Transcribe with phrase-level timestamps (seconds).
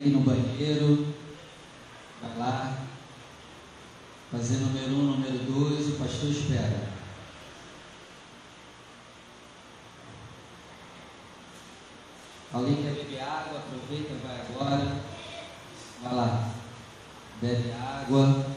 [0.00, 1.14] ir no banheiro,
[2.20, 2.84] vai lá,
[4.30, 6.92] fazer número um, número dois, o pastor espera.
[12.52, 13.58] Alguém quer beber água?
[13.58, 15.00] Aproveita, vai agora.
[16.02, 16.50] Vai lá,
[17.40, 18.54] bebe água.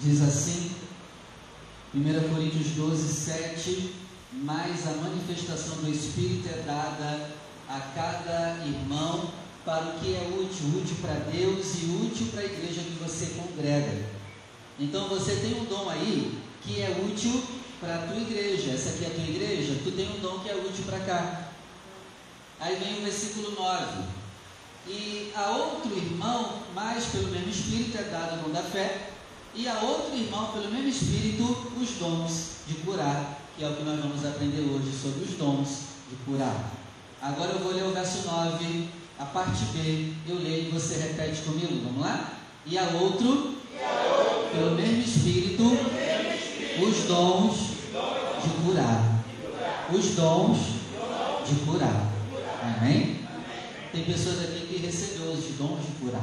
[0.00, 0.70] Diz assim,
[1.92, 3.12] 1 Coríntios 12,
[3.68, 3.94] 7,
[4.32, 7.30] mas a manifestação do Espírito é dada
[7.68, 9.30] a cada irmão
[9.64, 13.34] para o que é útil, útil para Deus e útil para a igreja que você
[13.38, 14.06] congrega.
[14.80, 17.42] Então você tem um dom aí que é útil
[17.80, 18.70] para a tua igreja.
[18.70, 21.50] Essa aqui é a tua igreja, tu tem um dom que é útil para cá.
[22.60, 24.04] Aí vem o versículo 9.
[24.88, 29.10] E a outro irmão, mais pelo mesmo Espírito, é dado o dom da fé,
[29.54, 31.44] e a outro irmão, pelo mesmo Espírito,
[31.78, 35.68] os dons de curar, que é o que nós vamos aprender hoje sobre os dons
[36.08, 36.70] de curar.
[37.20, 41.42] Agora eu vou ler o verso 9, a parte B, eu leio e você repete
[41.42, 42.34] comigo, vamos lá?
[42.64, 43.56] E a outro,
[44.52, 45.64] pelo mesmo Espírito,
[46.80, 47.56] os dons
[48.44, 49.24] de curar.
[49.92, 50.58] Os dons
[51.44, 52.12] de curar.
[52.62, 53.26] Amém?
[53.90, 56.22] Tem pessoas aqui que recebeu os dons de curar.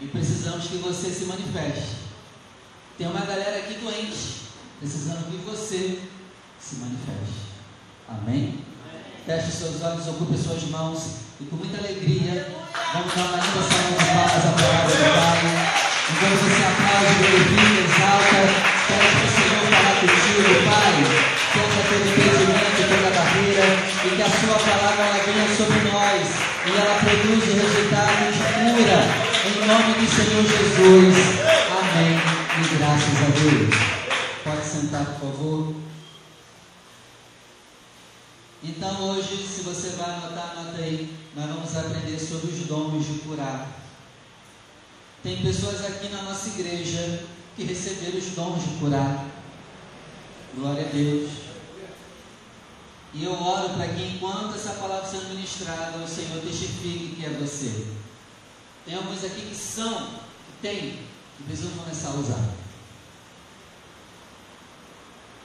[0.00, 1.96] E precisamos que você se manifeste.
[2.96, 4.43] Tem uma galera aqui doente,
[4.84, 5.98] precisando que você
[6.60, 7.56] se manifeste.
[8.06, 8.60] Amém?
[9.24, 12.52] Feche seus olhos, ocupe suas mãos e com muita alegria
[12.92, 15.40] vamos dar uma linda salva de palmas à palavra do Pai.
[16.04, 18.40] Enquanto você aplaude, glorifica, exalta,
[18.76, 20.94] espera que o Senhor falar contigo, Pai.
[21.54, 23.66] Toca todo impedimento, toda barreira
[24.04, 29.00] e que a sua palavra ela venha sobre nós e ela produza resultados de cura.
[29.48, 31.16] Em nome do Senhor Jesus.
[31.72, 32.20] Amém.
[32.60, 33.93] E graças a Deus.
[35.04, 35.74] Por favor.
[38.62, 43.18] Então hoje, se você vai anotar, anota aí, nós vamos aprender sobre os dons de
[43.20, 43.68] curar.
[45.22, 47.24] Tem pessoas aqui na nossa igreja
[47.56, 49.26] que receberam os dons de curar.
[50.56, 51.30] Glória a Deus.
[53.12, 57.30] E eu oro para que enquanto essa palavra sendo ministrada, o Senhor testifique que é
[57.30, 57.86] você.
[58.84, 60.08] Tem alguns aqui que são,
[60.60, 60.68] que
[61.36, 62.63] que precisam começar a usar.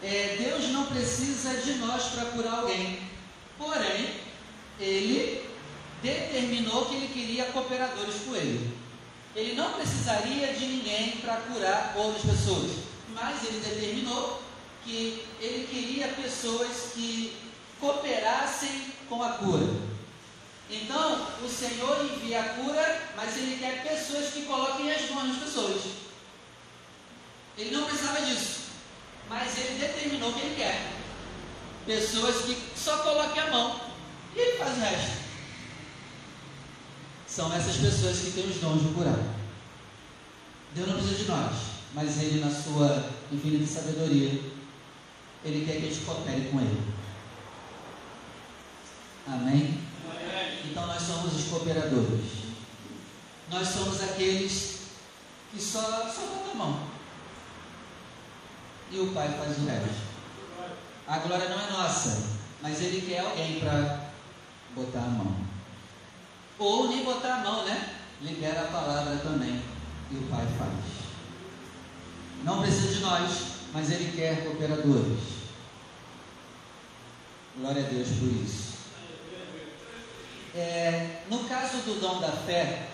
[0.01, 3.01] É, Deus não precisa de nós para curar alguém.
[3.57, 4.15] Porém,
[4.79, 5.45] Ele
[6.01, 8.77] determinou que Ele queria cooperadores com Ele.
[9.35, 12.71] Ele não precisaria de ninguém para curar outras pessoas.
[13.13, 14.41] Mas Ele determinou
[14.83, 17.35] que Ele queria pessoas que
[17.79, 19.67] cooperassem com a cura.
[20.69, 25.37] Então, o Senhor envia a cura, mas Ele quer pessoas que coloquem as mãos nas
[25.37, 25.81] pessoas.
[27.57, 28.68] Ele não precisava disso,
[29.29, 30.91] mas Ele determinou que Ele quer.
[31.85, 33.79] Pessoas que só coloquem a mão
[34.35, 35.19] e Ele faz o resto.
[37.27, 39.19] São essas pessoas que têm os dons de curar.
[40.73, 41.55] Deus não precisa de nós,
[41.93, 44.41] mas Ele, na sua infinita sabedoria,
[45.45, 46.81] Ele quer que a gente coopere com Ele.
[49.27, 49.79] Amém?
[50.65, 52.25] Então nós somos os cooperadores.
[53.49, 54.79] Nós somos aqueles
[55.51, 56.88] que só, só a mão.
[58.91, 60.09] E o Pai faz o resto.
[61.07, 62.23] A glória não é nossa,
[62.61, 64.09] mas Ele quer alguém para
[64.75, 65.35] botar a mão.
[66.57, 67.95] Ou nem botar a mão, né?
[68.21, 69.61] Libera a palavra também.
[70.11, 71.09] E o Pai faz.
[72.43, 73.31] Não precisa de nós,
[73.73, 75.19] mas Ele quer cooperadores.
[77.57, 78.69] Glória a Deus por isso.
[80.55, 82.88] É, no caso do dom da fé,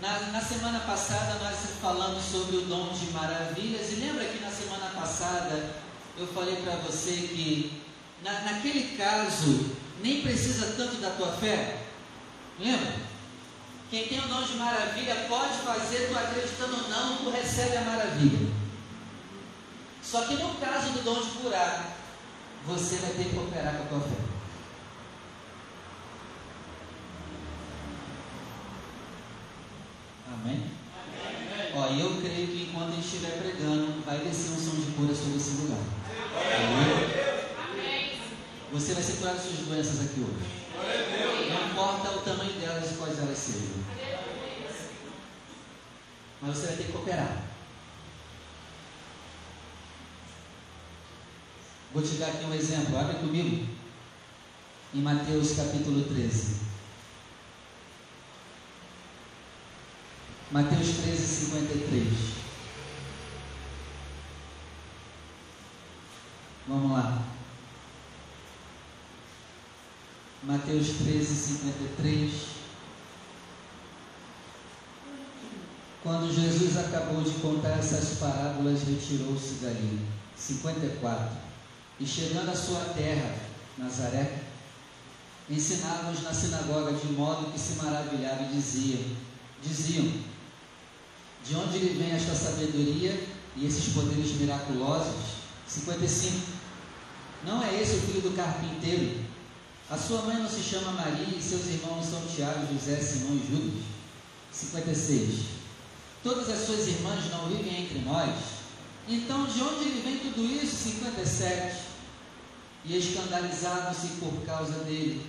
[0.00, 4.50] na, na, semana passada nós falamos sobre o dom de maravilhas, e lembra que na
[4.50, 5.74] semana passada
[6.16, 7.82] eu falei para você que
[8.22, 11.82] na, naquele caso nem precisa tanto da tua fé?
[12.58, 13.08] Lembra?
[13.90, 17.82] Quem tem o dom de maravilha pode fazer, tu acreditando ou não, tu recebe a
[17.82, 18.52] maravilha.
[20.02, 21.96] Só que no caso do dom de curar,
[22.66, 24.37] você vai ter que cooperar com a tua fé.
[30.40, 30.62] Amém?
[31.24, 31.72] Amém.
[31.74, 34.92] Ó, e eu creio que enquanto a gente estiver pregando, vai descer um som de
[34.92, 35.78] cura sobre esse lugar.
[36.56, 37.28] Amém.
[38.72, 40.58] Você vai ser curado suas doenças aqui hoje.
[41.50, 43.82] Não importa o tamanho delas e quais elas sejam.
[46.40, 47.42] Mas você vai ter que cooperar.
[51.92, 52.98] Vou te dar aqui um exemplo.
[52.98, 53.66] Abre comigo.
[54.94, 56.67] Em Mateus capítulo 13.
[60.50, 62.06] Mateus 13, 53.
[66.66, 67.22] Vamos lá.
[70.44, 72.32] Mateus 13, 53.
[76.02, 80.06] Quando Jesus acabou de contar essas parábolas, retirou-se dali.
[80.34, 81.36] 54.
[82.00, 83.36] E chegando à sua terra,
[83.76, 84.44] Nazaré,
[85.50, 89.04] ensinava-os na sinagoga de modo que se maravilhava e diziam,
[89.62, 90.10] diziam,
[91.44, 95.38] de onde lhe vem esta sabedoria e esses poderes miraculosos?
[95.66, 96.34] 55.
[97.44, 99.24] Não é esse o filho do carpinteiro?
[99.90, 103.46] A sua mãe não se chama Maria e seus irmãos são Tiago, José, Simão e
[103.50, 103.84] Judas?
[104.52, 105.40] 56.
[106.22, 108.34] Todas as suas irmãs não vivem entre nós?
[109.08, 110.76] Então de onde lhe vem tudo isso?
[110.90, 111.76] 57.
[112.84, 115.24] E escandalizavam-se por causa dele.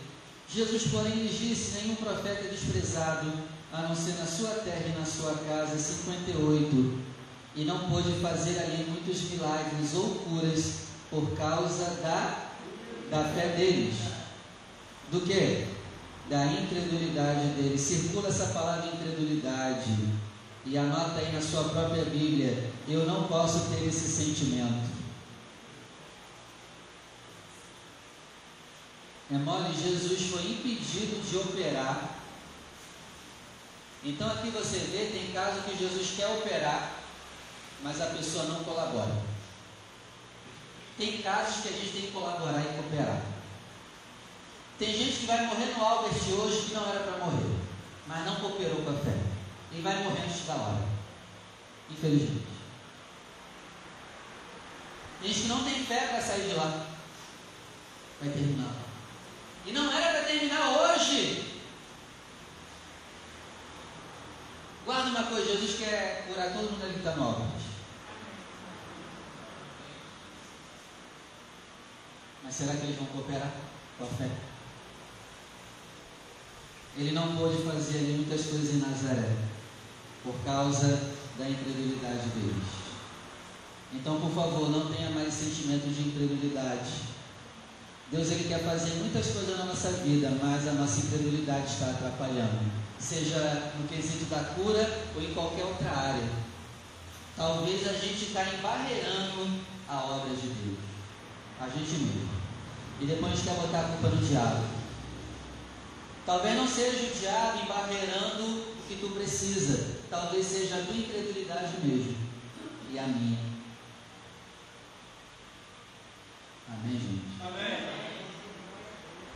[0.54, 3.32] Jesus, porém, lhes disse: Nenhum profeta é desprezado,
[3.72, 5.78] a não ser na sua terra e na sua casa.
[5.78, 7.00] 58.
[7.56, 10.74] E não pôde fazer ali muitos milagres ou curas
[11.10, 12.50] por causa da,
[13.10, 13.96] da fé deles.
[15.12, 15.68] Do que?
[16.30, 17.82] Da incredulidade deles.
[17.82, 19.98] Circula essa palavra incredulidade.
[20.66, 22.72] E anota aí na sua própria Bíblia.
[22.88, 25.00] Eu não posso ter esse sentimento.
[29.32, 32.19] É mole, Jesus foi impedido de operar.
[34.04, 36.94] Então aqui você vê, tem caso que Jesus quer operar,
[37.84, 39.12] mas a pessoa não colabora.
[40.98, 43.22] Tem casos que a gente tem que colaborar e cooperar.
[44.78, 47.56] Tem gente que vai morrer no Albert hoje que não era para morrer,
[48.08, 49.18] mas não cooperou com a fé.
[49.74, 50.82] E vai morrer antes da hora.
[51.90, 52.48] Infelizmente.
[55.22, 56.86] Tem gente que não tem fé para sair de lá.
[58.22, 58.74] Vai terminar.
[59.66, 61.39] E não era para terminar hoje.
[64.90, 67.48] Guarda uma coisa, Jesus quer curar todo mundo ali que está no
[72.44, 73.52] Mas será que eles vão cooperar
[74.00, 74.28] com a fé?
[76.98, 79.36] Ele não pôde fazer ali muitas coisas em Nazaré,
[80.24, 81.00] por causa
[81.38, 82.68] da incredulidade deles.
[83.94, 87.10] Então, por favor, não tenha mais sentimento de incredulidade
[88.12, 92.79] Deus ele quer fazer muitas coisas na nossa vida, mas a nossa incredulidade está atrapalhando.
[93.00, 96.30] Seja no quesito da cura ou em qualquer outra área.
[97.36, 100.78] Talvez a gente está embarreirando a obra de Deus.
[101.60, 102.30] A gente mesmo.
[103.00, 104.64] E depois a gente quer botar a culpa no diabo.
[106.26, 110.00] Talvez não seja o diabo embarreirando o que tu precisa.
[110.10, 112.16] Talvez seja a tua incredulidade mesmo.
[112.92, 113.40] E a minha.
[116.68, 117.42] Amém, gente?
[117.42, 117.90] Amém.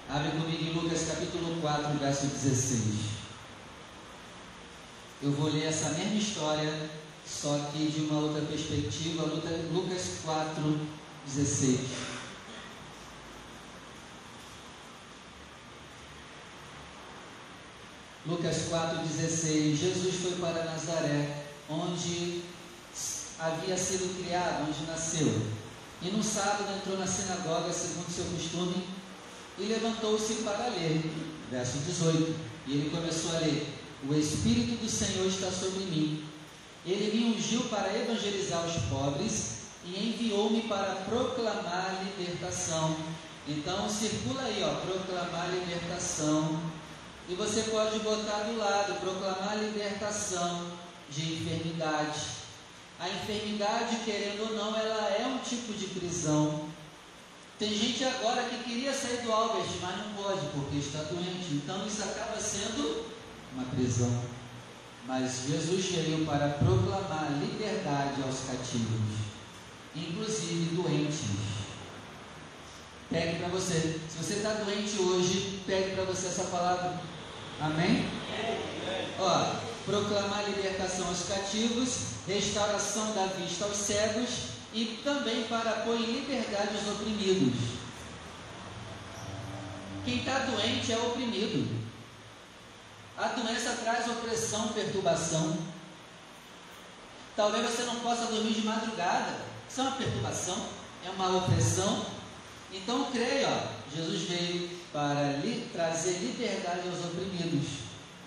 [0.10, 3.13] Abre comigo em Lucas capítulo 4, verso 16.
[5.24, 6.90] Eu vou ler essa mesma história,
[7.26, 9.24] só que de uma outra perspectiva.
[9.72, 10.80] Lucas 4,
[11.26, 11.80] 16.
[18.26, 22.42] Lucas 4,16 Jesus foi para Nazaré, onde
[23.40, 25.42] havia sido criado, onde nasceu.
[26.02, 28.88] E no sábado entrou na sinagoga, segundo seu costume,
[29.58, 31.02] e levantou-se para ler.
[31.50, 32.36] Verso 18.
[32.68, 36.26] E ele começou a ler: O Espírito do Senhor está sobre mim.
[36.86, 39.54] Ele me ungiu para evangelizar os pobres
[39.86, 42.98] e enviou-me para proclamar a libertação.
[43.48, 46.60] Então circula aí, ó, proclamar a libertação.
[47.30, 50.68] E você pode botar do lado, proclamar a libertação
[51.10, 52.20] de enfermidade.
[53.00, 56.68] A enfermidade, querendo ou não, ela é um tipo de prisão.
[57.58, 61.54] Tem gente agora que queria sair do Albert, mas não pode porque está doente.
[61.54, 63.13] Então isso acaba sendo
[63.56, 64.22] uma prisão.
[65.06, 69.02] Mas Jesus veio para proclamar liberdade aos cativos,
[69.96, 71.22] inclusive doentes.
[73.10, 74.00] Pegue para você.
[74.10, 77.00] Se você está doente hoje, pegue para você essa palavra.
[77.60, 78.06] Amém?
[79.20, 79.56] Ó,
[79.86, 84.30] proclamar libertação aos cativos, restauração da vista aos cegos
[84.74, 87.54] e também para pôr em liberdade os oprimidos.
[90.06, 91.83] Quem está doente é oprimido.
[93.24, 95.58] A doença traz opressão, perturbação.
[97.38, 99.38] Talvez você não possa dormir de madrugada.
[99.70, 100.58] Isso é uma perturbação,
[101.06, 102.06] é uma opressão.
[102.74, 105.40] Então creia, ó, Jesus veio para
[105.72, 107.70] trazer liberdade aos oprimidos.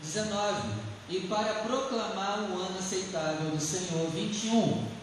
[0.02, 0.62] 19.
[1.10, 4.10] E para proclamar o ano aceitável do Senhor.
[4.12, 4.96] 21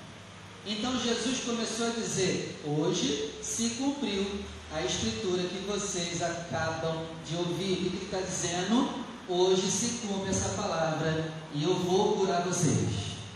[0.66, 4.26] então Jesus começou a dizer: Hoje se cumpriu
[4.74, 7.88] a escritura que vocês acabam de ouvir.
[7.88, 9.03] O que está dizendo?
[9.28, 12.90] Hoje se cumpre essa palavra e eu vou curar vocês.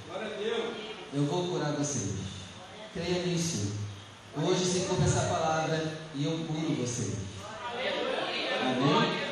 [0.10, 0.76] Glória a Deus.
[1.14, 2.14] Eu vou curar vocês.
[2.94, 3.72] Creia nisso.
[4.36, 7.14] Hoje se cumpre essa palavra e eu curo vocês.
[8.62, 9.28] Amém?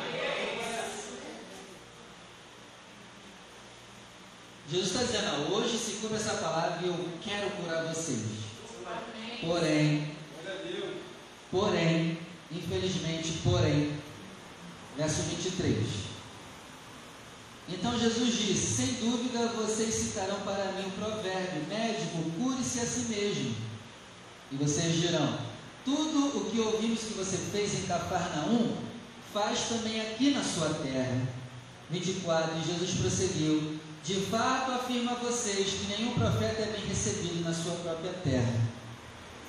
[4.70, 8.22] Jesus está dizendo, hoje se cumpre essa palavra e eu quero curar vocês.
[9.42, 10.10] Porém,
[11.50, 12.18] porém,
[12.50, 13.92] infelizmente, porém,
[14.96, 16.15] verso 23.
[17.86, 23.00] Então Jesus disse: Sem dúvida vocês citarão para mim o provérbio: Médico, cure-se a si
[23.02, 23.54] mesmo.
[24.50, 25.38] E vocês dirão:
[25.84, 28.76] Tudo o que ouvimos que você fez em Cafarnaum,
[29.32, 31.28] faz também aqui na sua terra.
[31.88, 32.58] 24.
[32.58, 37.54] E Jesus prosseguiu: De fato afirmo a vocês que nenhum profeta é bem recebido na
[37.54, 38.52] sua própria terra.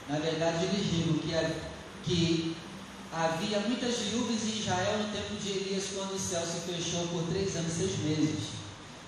[0.08, 1.34] Na verdade, lhes digo que,
[2.03, 2.56] que
[3.13, 7.23] havia muitas viúvas em Israel no tempo de Elias, quando o céu se fechou por
[7.29, 8.39] três anos e seis meses,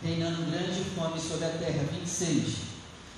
[0.03, 1.83] reinando grande fome sobre a terra.
[1.91, 2.69] 26.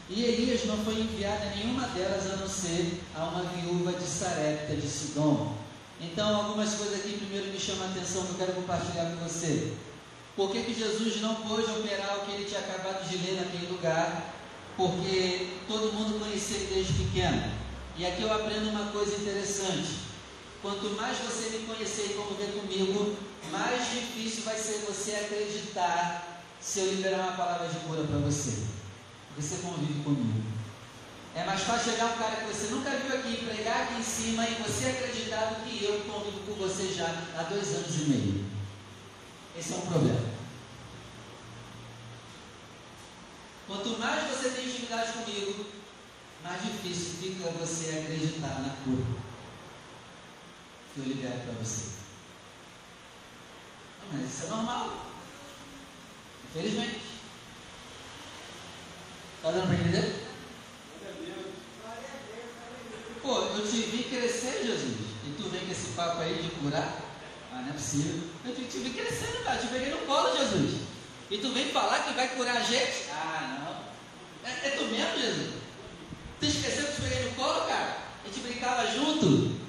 [0.10, 4.06] E Elias não foi enviado a nenhuma delas a não ser a uma viúva de
[4.06, 5.56] Sarepta de Sidom.
[6.02, 9.74] Então, algumas coisas aqui primeiro me chamam a atenção que eu quero compartilhar com você.
[10.36, 13.68] Por que, que Jesus não pôde operar o que ele tinha acabado de ler naquele
[13.68, 14.34] lugar?
[14.76, 17.52] Porque todo mundo conhecia ele desde pequeno.
[17.98, 20.11] E aqui eu aprendo uma coisa interessante.
[20.62, 23.18] Quanto mais você me conhecer e conviver comigo,
[23.50, 28.66] mais difícil vai ser você acreditar se eu liberar uma palavra de cura para você.
[29.36, 30.44] Você convive comigo.
[31.34, 34.48] É mais fácil chegar um cara que você nunca viu aqui, pregar aqui em cima
[34.48, 38.46] e você acreditar do que eu convivo com você já há dois anos e meio.
[39.58, 40.30] Esse é um problema.
[43.66, 45.66] Quanto mais você tem intimidade comigo,
[46.44, 49.31] mais difícil fica você acreditar na cura
[50.94, 51.92] que eu libero para você.
[54.12, 55.06] Mas isso é normal.
[56.50, 57.02] Infelizmente.
[59.38, 60.28] Está dando para entender?
[63.22, 64.98] Pô, eu te vi crescer, Jesus.
[65.26, 67.00] E tu vem com esse papo aí de curar?
[67.54, 68.20] Ah, não é possível.
[68.46, 69.58] Eu te, te vi crescendo, cara.
[69.58, 70.82] Eu te peguei no colo, Jesus.
[71.30, 73.10] E tu vem falar que vai curar a gente?
[73.12, 74.50] Ah, não.
[74.50, 75.54] É, é tu mesmo, Jesus?
[76.40, 77.98] Tu esqueceu que eu te peguei no colo, cara?
[78.24, 79.62] A gente brincava junto.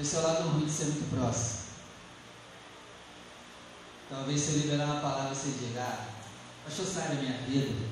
[0.00, 1.60] Esse é o lado ruim de ser muito próximo.
[4.08, 6.06] Talvez se eu liberar uma palavra você diga, ah,
[6.64, 7.86] pastor, sai da minha vida.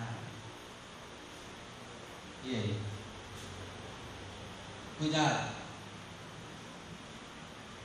[0.00, 0.14] Ah.
[2.44, 2.80] E aí?
[4.98, 5.52] Cuidado.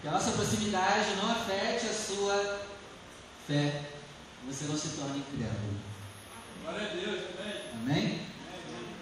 [0.02, 2.62] Que a nossa proximidade não afete a sua
[3.46, 3.92] fé.
[4.48, 5.80] Você não se torne incrédulo.
[6.62, 7.72] Glória a Deus, amém.
[7.74, 8.28] Amém?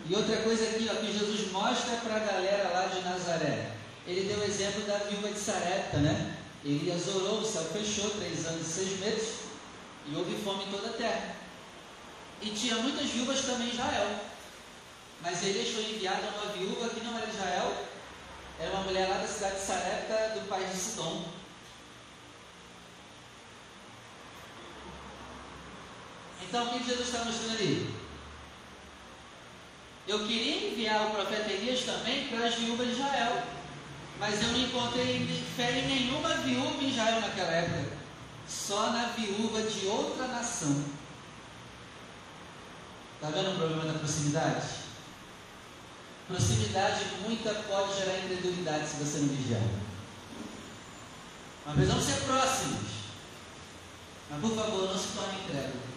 [0.09, 3.80] E outra coisa aqui, ó, que Jesus mostra para a galera lá de Nazaré.
[4.07, 6.37] Ele deu o exemplo da viúva de Sarepta, né?
[6.63, 9.35] Elias orou, o céu fechou, três anos e seis meses,
[10.07, 11.35] e houve fome em toda a terra.
[12.41, 14.19] E tinha muitas viúvas também em Israel.
[15.21, 17.85] Mas Elias foi enviado a uma viúva que não era de Israel,
[18.59, 21.25] era uma mulher lá da cidade de Sarepta, do país de Sidom.
[26.41, 27.95] Então, o que Jesus está mostrando ali?
[30.07, 33.60] Eu queria enviar o profeta Elias também para as viúvas de Israel.
[34.21, 35.25] Mas eu não encontrei
[35.55, 37.97] fé em nenhuma viúva em Israel naquela época.
[38.47, 40.85] Só na viúva de outra nação.
[43.15, 44.67] Está vendo o problema da proximidade?
[46.27, 49.61] Proximidade muita pode gerar incredulidade se você não vigiar.
[51.65, 52.91] Mas precisamos ser próximos.
[54.29, 55.90] Mas por favor, não se torne incrédulo.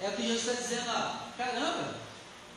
[0.00, 1.26] É o que Jesus está dizendo, ó.
[1.36, 1.94] Caramba,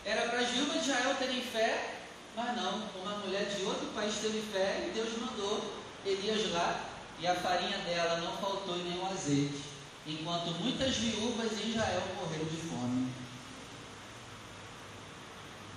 [0.06, 1.96] era para as viúvas de Israel terem fé,
[2.36, 2.90] mas não.
[3.02, 5.74] Uma mulher de outro país teve fé e Deus mandou
[6.06, 9.64] Elias lá e a farinha dela não faltou e nem o azeite.
[10.08, 13.12] Enquanto muitas viúvas em Israel morreram de fome.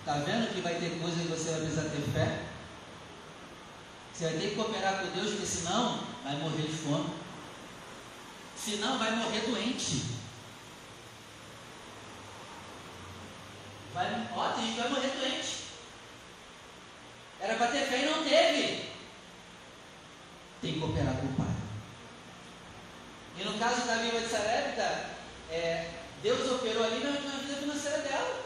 [0.00, 2.44] Está vendo que vai ter coisa que você vai precisar ter fé?
[4.12, 7.10] Você vai ter que cooperar com Deus, porque senão vai morrer de fome.
[8.56, 10.21] Senão vai morrer doente.
[13.94, 15.56] Vai, ó, tem gente que vai morrer doente.
[17.40, 18.90] Era para ter fé e não teve.
[20.62, 21.54] Tem que cooperar com o Pai.
[23.38, 25.10] E no caso da viúva de Sarepta,
[25.50, 25.90] é,
[26.22, 28.42] Deus operou ali na, na, vida financeira dela.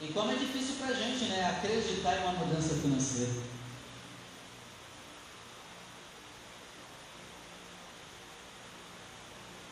[0.00, 3.32] E como é difícil para a gente né, acreditar em uma mudança financeira.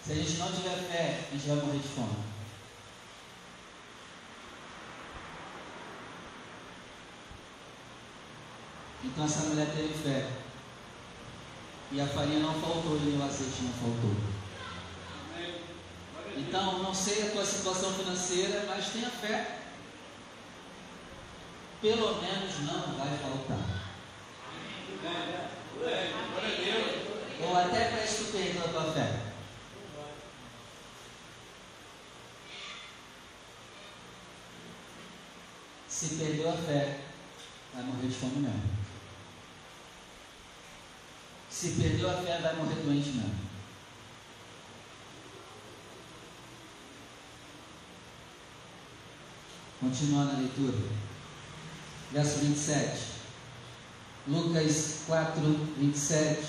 [0.05, 2.36] Se a gente não tiver fé, a gente vai morrer de fome.
[9.17, 10.29] Então essa mulher teve fé.
[11.91, 14.15] E a farinha não faltou e o azeite não faltou.
[16.37, 19.61] Então, não sei a tua situação financeira, mas tenha fé.
[21.81, 23.87] Pelo menos não vai faltar.
[27.41, 29.21] Ou até para perdeu a tua fé.
[35.89, 37.01] Se perdeu a fé,
[37.73, 38.86] vai morrer de fome mesmo.
[41.59, 43.35] Se perdeu a fé, vai morrer doente mesmo.
[49.81, 50.77] Continuando a leitura.
[52.13, 52.99] Verso 27.
[54.29, 55.43] Lucas 4,
[55.79, 56.47] 27.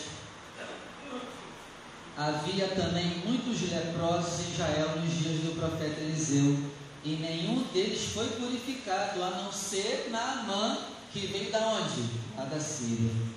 [2.17, 6.59] Havia também muitos leprosos em Israel nos dias do profeta Eliseu,
[7.05, 10.79] e nenhum deles foi purificado, a não ser Naamã,
[11.13, 12.03] que veio da onde?
[12.35, 13.36] Lá da Síria.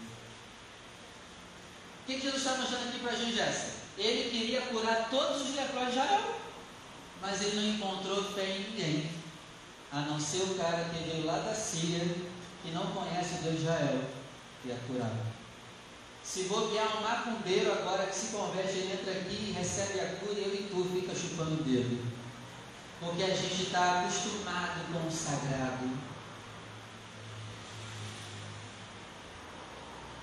[2.10, 3.70] O que, Jesus está mostrando aqui para a gente, Jéssica?
[3.96, 6.40] Ele queria curar todos os leprosos de Israel,
[7.22, 9.10] mas ele não encontrou fé em ninguém,
[9.92, 12.04] a não ser o cara que veio lá da Síria,
[12.64, 14.00] que não conhece o Deus de Israel,
[14.64, 15.20] e é curado.
[16.24, 20.42] Se bobear um macumbeiro agora que se converte, ele entra aqui recebe a cura e
[20.42, 22.12] eu e tu fica chupando o dedo.
[22.98, 26.09] Porque a gente está acostumado com o sagrado.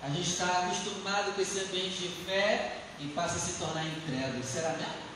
[0.01, 4.43] A gente está acostumado com esse ambiente de fé e passa a se tornar incrédulo.
[4.43, 5.07] Será mesmo?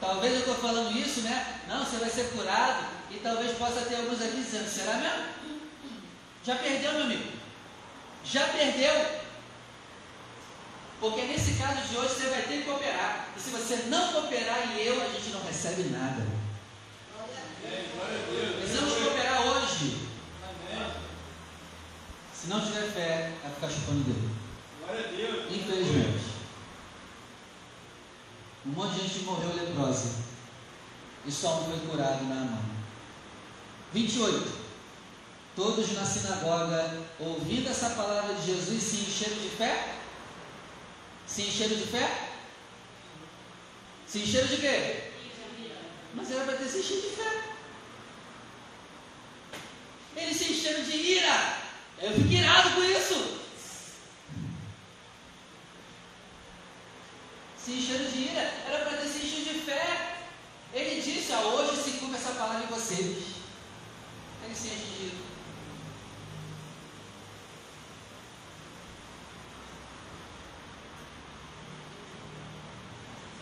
[0.00, 1.60] Talvez eu estou falando isso, né?
[1.68, 2.86] Não, você vai ser curado.
[3.10, 5.24] E talvez possa ter alguns aqui dizendo, será mesmo?
[6.44, 7.32] Já perdeu, meu amigo?
[8.24, 9.20] Já perdeu?
[11.00, 13.28] Porque nesse caso de hoje você vai ter que cooperar.
[13.36, 16.26] E se você não cooperar e eu, a gente não recebe nada.
[18.58, 20.08] Precisamos cooperar hoje.
[22.40, 24.34] Se não tiver fé, vai ficar chupando dedo.
[24.82, 25.52] Glória a Deus.
[25.52, 26.24] Infelizmente.
[28.64, 30.14] Um monte de gente morreu leprosa.
[31.26, 32.64] E só um foi curado na mão.
[33.92, 34.58] 28.
[35.54, 39.96] Todos na sinagoga, ouvindo essa palavra de Jesus, se encheram de fé?
[41.26, 42.30] Se encheram de fé?
[44.06, 45.10] Se encheram de quê?
[46.14, 47.42] Mas era para ter se enchido de fé.
[50.16, 51.69] Eles se encheram de ira.
[52.02, 53.40] Eu fico irado com isso.
[57.62, 58.40] Se encheram de ira.
[58.66, 60.16] Era para ter se enchido de fé.
[60.72, 63.00] Ele disse: ah, hoje se cumpre essa palavra em vocês.
[64.44, 65.30] Ele se enche de ira.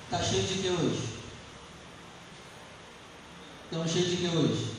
[0.04, 1.18] Está cheio de que hoje?
[3.64, 4.74] Estão cheios de que hoje?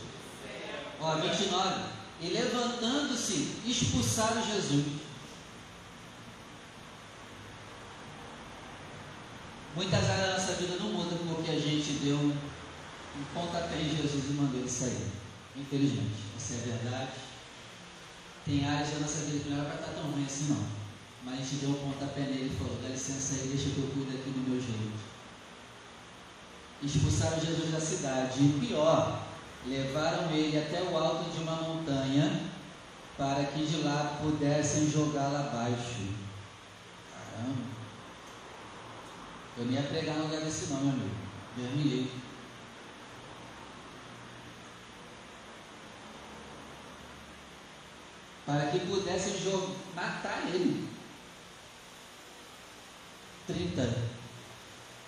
[0.99, 1.98] Ó, 29.
[2.21, 4.85] E levantando-se, expulsaram Jesus.
[9.75, 14.25] Muitas áreas da nossa vida não mudam porque a gente deu um pontapé em Jesus
[14.29, 15.07] e mandou ele sair.
[15.55, 17.11] Infelizmente, essa é verdade.
[18.45, 20.65] Tem áreas da nossa vida que não era para estar tão ruim assim não.
[21.23, 23.91] Mas a gente deu um pontapé nele e falou, dá licença aí, deixa que eu
[23.93, 24.99] cuido aqui do meu jeito.
[26.81, 28.39] Expulsaram Jesus da cidade.
[28.39, 29.28] E pior,
[29.65, 32.49] levaram ele até o alto de uma montanha
[33.17, 36.07] para que de lá pudessem jogá-lo abaixo.
[37.13, 37.63] Caramba!
[39.57, 41.15] Eu nem ia pregar no lugar desse não, meu amigo.
[41.57, 42.11] Deus me livre.
[48.45, 49.33] Para que pudessem
[49.93, 50.87] matar ele.
[53.47, 54.09] 30.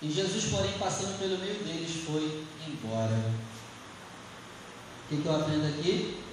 [0.02, 3.51] E Jesus, porém, passando pelo meio deles, foi embora.
[5.12, 6.24] O que, que eu aprendo aqui?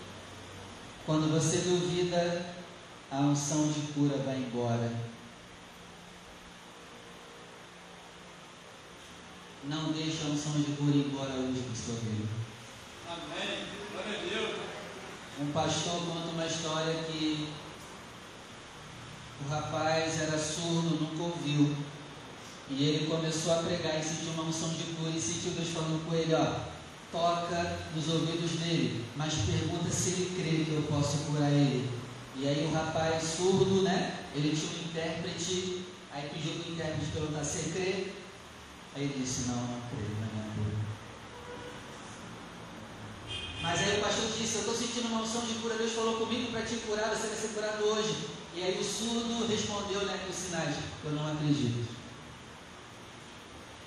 [1.05, 2.47] Quando você duvida,
[3.11, 4.93] a unção de cura vai embora.
[9.65, 12.29] Não deixe a unção de cura ir embora hoje do seu vida.
[13.09, 13.67] Amém.
[13.91, 14.59] Glória a Deus.
[15.41, 17.49] Um pastor conta uma história que
[19.45, 21.75] o rapaz era surdo, nunca ouviu.
[22.71, 26.07] E ele começou a pregar e sentiu uma unção de cura e sentiu Deus falando
[26.07, 26.68] com ele, ó,
[27.11, 31.89] toca nos ouvidos dele, mas pergunta se ele crê que eu posso curar ele.
[32.37, 34.25] E aí o rapaz surdo, né?
[34.35, 38.13] Ele tinha um intérprete, aí pediu para o intérprete perguntar se ele crê.
[38.95, 40.79] Aí ele disse, não, não creio, não é cura.
[43.61, 46.53] Mas aí o pastor disse, eu estou sentindo uma unção de cura, Deus falou comigo
[46.53, 48.15] para te curar, você vai ser curado hoje.
[48.55, 51.89] E aí o surdo respondeu né, com sinais, eu não acredito.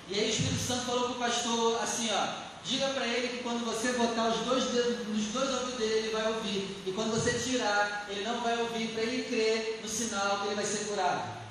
[0.08, 3.42] E aí o Espírito Santo falou para o pastor assim, ó, diga para ele que
[3.42, 6.82] quando você botar os dois dedos nos dois ouvidos dele, ele vai ouvir.
[6.86, 10.54] E quando você tirar, ele não vai ouvir para ele crer no sinal que ele
[10.54, 11.42] vai ser curado.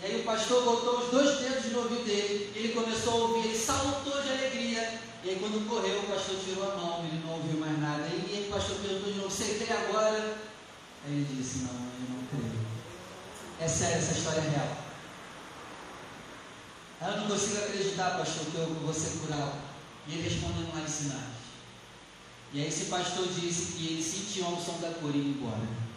[0.00, 3.48] E aí o pastor botou os dois dedos no ouvido dele, ele começou a ouvir,
[3.48, 5.00] ele saltou de alegria.
[5.24, 8.06] E aí quando correu, o pastor tirou a mão, ele não ouviu mais nada.
[8.06, 10.38] E aí o pastor perguntou de novo, você crê agora?
[11.04, 12.66] Aí ele disse, não, eu não creio.
[13.60, 14.88] É sério, essa história é real.
[17.00, 19.67] Eu não consigo acreditar, pastor, que eu vou ser curado.
[20.08, 21.38] E ele respondeu mais sinais.
[22.52, 25.88] E aí esse pastor disse que ele sentiu a unção da cura e embora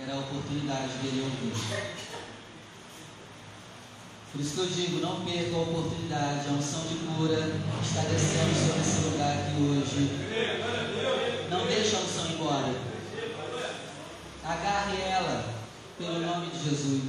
[0.00, 1.96] era a oportunidade dele ouvir.
[4.30, 8.54] Por isso que eu digo, não perca a oportunidade, a unção de cura está descendo
[8.54, 11.48] sobre esse lugar aqui hoje.
[11.50, 12.74] Não deixe a unção embora.
[14.44, 15.54] Agarre ela
[15.98, 17.02] pelo nome de Jesus.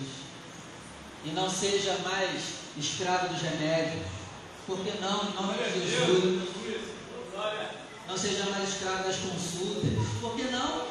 [1.25, 4.05] E não seja mais escravo dos remédios.
[4.65, 6.49] Por que não, em nome de Jesus?
[8.07, 9.91] Não seja mais escravo das consultas.
[10.21, 10.87] Por que não?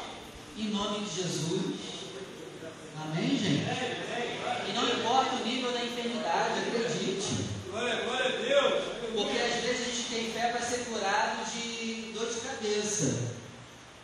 [0.57, 1.77] Em nome de Jesus.
[3.03, 3.67] Amém, gente?
[4.69, 7.47] E não importa o nível da enfermidade, acredite.
[7.71, 8.85] Glória, glória a Deus.
[9.15, 13.33] Porque às vezes a gente tem fé para ser curado de dor de cabeça,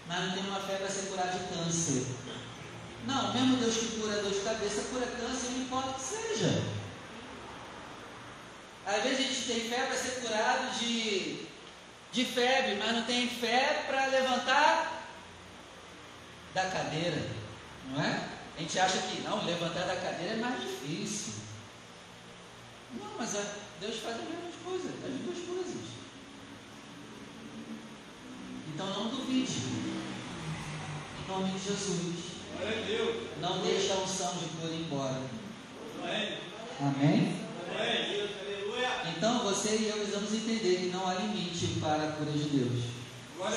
[0.07, 2.07] mas não tem uma fé para ser curado de câncer.
[3.07, 6.63] Não, mesmo Deus que cura dor de cabeça, cura câncer, não importa o que seja.
[8.87, 11.47] Às vezes a gente tem fé para ser curado de,
[12.13, 15.03] de febre, mas não tem fé para levantar
[16.53, 17.31] da cadeira,
[17.89, 18.29] não é?
[18.57, 21.35] A gente acha que não, levantar da cadeira é mais difícil.
[22.93, 23.43] Não, mas a,
[23.81, 25.83] Deus faz as mesmas coisas, as duas coisas.
[28.69, 29.53] Então não duvide.
[31.19, 32.33] Em nome de Jesus.
[33.41, 35.23] Não deixe a unção de cura embora.
[36.81, 37.43] Amém?
[39.17, 42.85] Então você e eu precisamos entender que não há limite para a cura de Deus.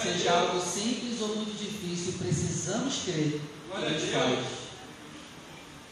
[0.01, 3.39] Seja algo simples ou muito difícil, precisamos crer
[3.71, 4.45] que Deus faz.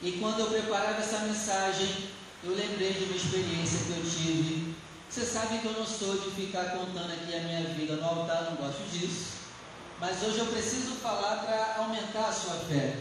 [0.01, 2.09] E quando eu preparava essa mensagem,
[2.43, 4.75] eu lembrei de uma experiência que eu tive.
[5.09, 8.43] Você sabe que eu não sou de ficar contando aqui a minha vida no altar,
[8.45, 9.33] não gosto disso.
[9.99, 12.97] Mas hoje eu preciso falar para aumentar a sua fé.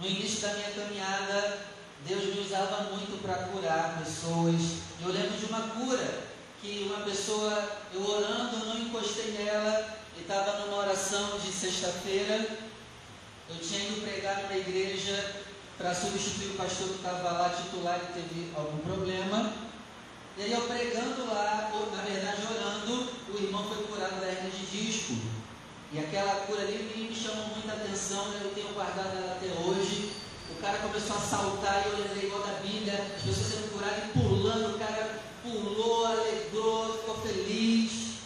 [0.00, 1.58] No início da minha caminhada,
[2.06, 4.78] Deus me usava muito para curar pessoas.
[5.02, 6.28] Eu lembro de uma cura
[6.60, 12.48] que uma pessoa, eu orando, não encostei nela, e estava numa oração de sexta-feira.
[13.48, 15.36] Eu tinha ido pregar numa igreja
[15.76, 19.52] para substituir o pastor que estava lá titular e teve algum problema.
[20.36, 24.50] E aí eu pregando lá, ou, na verdade orando, o irmão foi curado da hernia
[24.50, 25.14] de disco.
[25.92, 28.40] E aquela cura ali me chamou muita atenção, né?
[28.44, 29.97] eu tenho guardado ela até hoje.
[30.58, 34.06] O cara começou a saltar e eu lembrei igual da Bíblia, as pessoas sendo curadas
[34.06, 38.18] e pulando, o cara pulou, alegrou, ficou feliz.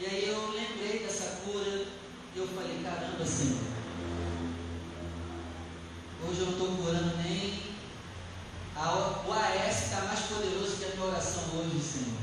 [0.00, 1.86] E aí eu lembrei dessa cura
[2.34, 3.60] e eu falei, caramba, Senhor,
[6.28, 7.62] hoje eu não estou curando nem.
[8.74, 12.18] A, o AS está mais poderoso que a minha oração hoje, Senhor.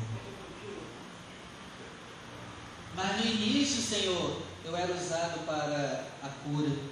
[2.98, 6.91] Mas no início, Senhor, eu era usado para a cura.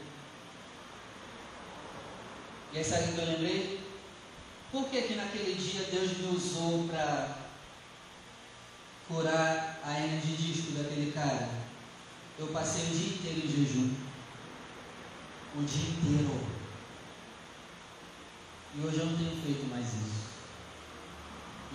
[2.71, 3.79] E aí sabe o que eu lembrei?
[4.71, 7.37] Por que, que naquele dia Deus me usou para
[9.07, 11.49] curar a hernia de disco daquele cara?
[12.37, 13.95] Eu passei o dia inteiro em jejum.
[15.55, 16.47] O dia inteiro.
[18.75, 20.29] E hoje eu não tenho feito mais isso.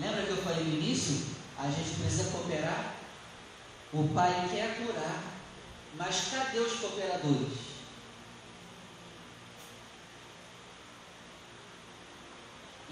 [0.00, 1.26] Lembra que eu falei no início?
[1.58, 2.94] A gente precisa cooperar.
[3.92, 5.24] O pai quer curar.
[5.96, 7.63] Mas cadê os cooperadores?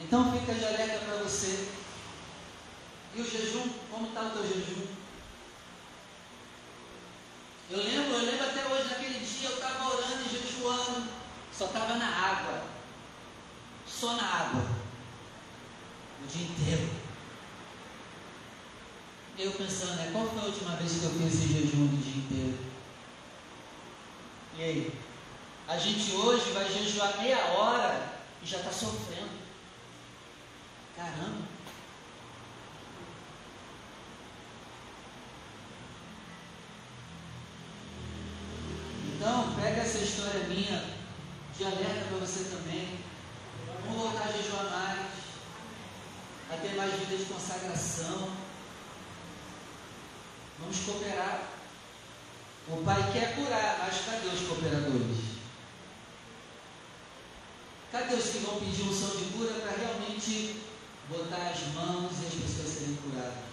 [0.02, 1.68] Então fica de alerta para você.
[3.14, 3.68] E o jejum?
[3.90, 4.86] Como está o teu jejum?
[7.70, 11.08] Eu lembro, eu lembro até hoje, naquele dia eu estava orando e jejuando,
[11.56, 12.64] só estava na água.
[13.86, 14.62] Só na água.
[16.22, 16.90] O dia inteiro.
[19.38, 22.22] Eu pensando, né, qual foi a última vez que eu fiz esse jejum do dia
[22.22, 22.58] inteiro?
[24.58, 24.98] E aí?
[25.68, 28.12] A gente hoje vai jejuar meia hora
[28.42, 29.41] e já está sofrendo.
[31.02, 31.42] Caramba!
[39.16, 40.94] Então, pega essa história minha
[41.56, 43.00] de alerta para você também.
[43.84, 48.30] Vamos voltar a jejuar mais, ter mais vida de consagração.
[50.60, 51.48] Vamos cooperar.
[52.68, 55.18] O Pai quer curar, mas cadê os cooperadores?
[57.90, 60.71] Cadê os que vão pedir unção de cura para realmente
[61.08, 63.52] botar as mãos e as pessoas serem curadas.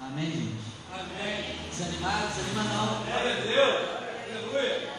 [0.00, 0.68] Amém, gente?
[0.92, 1.68] Amém.
[1.68, 2.28] Desanimado?
[2.28, 3.04] Desanima não.
[3.04, 3.88] Glória a Deus.
[4.30, 4.92] Aleluia.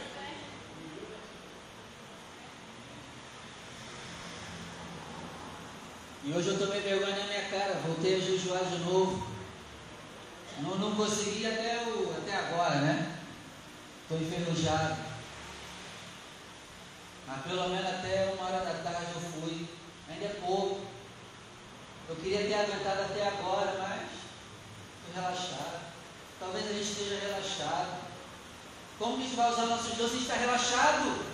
[6.25, 7.81] E hoje eu tomei vergonha na minha cara.
[7.85, 9.28] Voltei a jejuar de novo.
[10.61, 13.17] Não, não consegui até, o, até agora, né?
[14.03, 14.97] Estou enferrujado.
[17.27, 19.67] Mas pelo menos até uma hora da tarde eu fui.
[20.09, 20.81] Ainda é pouco.
[22.09, 24.09] Eu queria ter aguentado até agora, mas
[25.07, 25.79] estou relaxado.
[26.39, 27.99] Talvez a gente esteja relaxado.
[28.97, 31.28] Como a gente vai usar nossos dons se está relaxado?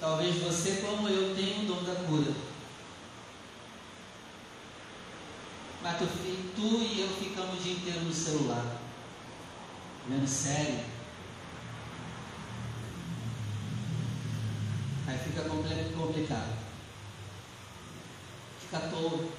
[0.00, 2.32] Talvez você, como eu, tenha o dom da cura.
[5.82, 6.06] Mas tu,
[6.56, 8.78] tu e eu ficamos o dia inteiro no celular,
[10.08, 10.84] vendo série.
[15.06, 16.58] Aí fica complicado.
[18.60, 19.32] Fica tolo.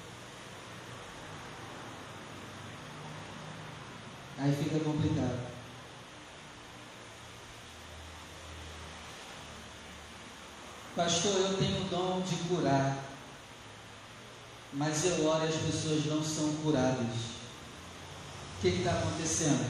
[4.38, 5.51] Aí fica complicado.
[10.96, 12.98] Pastor, eu tenho o dom de curar,
[14.74, 17.08] mas eu oro e as pessoas não são curadas.
[18.58, 19.66] O que está acontecendo?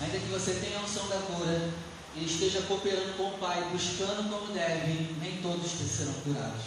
[0.00, 1.70] Ainda que você tenha a unção da cura
[2.16, 6.64] e esteja cooperando com o Pai, buscando como deve, nem todos serão curados.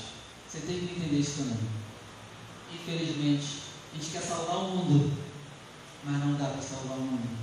[0.48, 1.58] Você tem que entender isso também.
[2.74, 5.12] Infelizmente, a gente quer salvar o mundo,
[6.06, 7.38] mas não dá para salvar o mundo.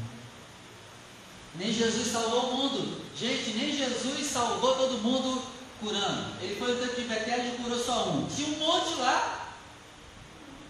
[1.56, 3.02] Nem Jesus salvou o mundo.
[3.14, 6.40] Gente, nem Jesus salvou todo mundo curando.
[6.40, 8.26] Ele foi no tanque de Betel e curou só um.
[8.26, 9.52] Tinha um monte lá.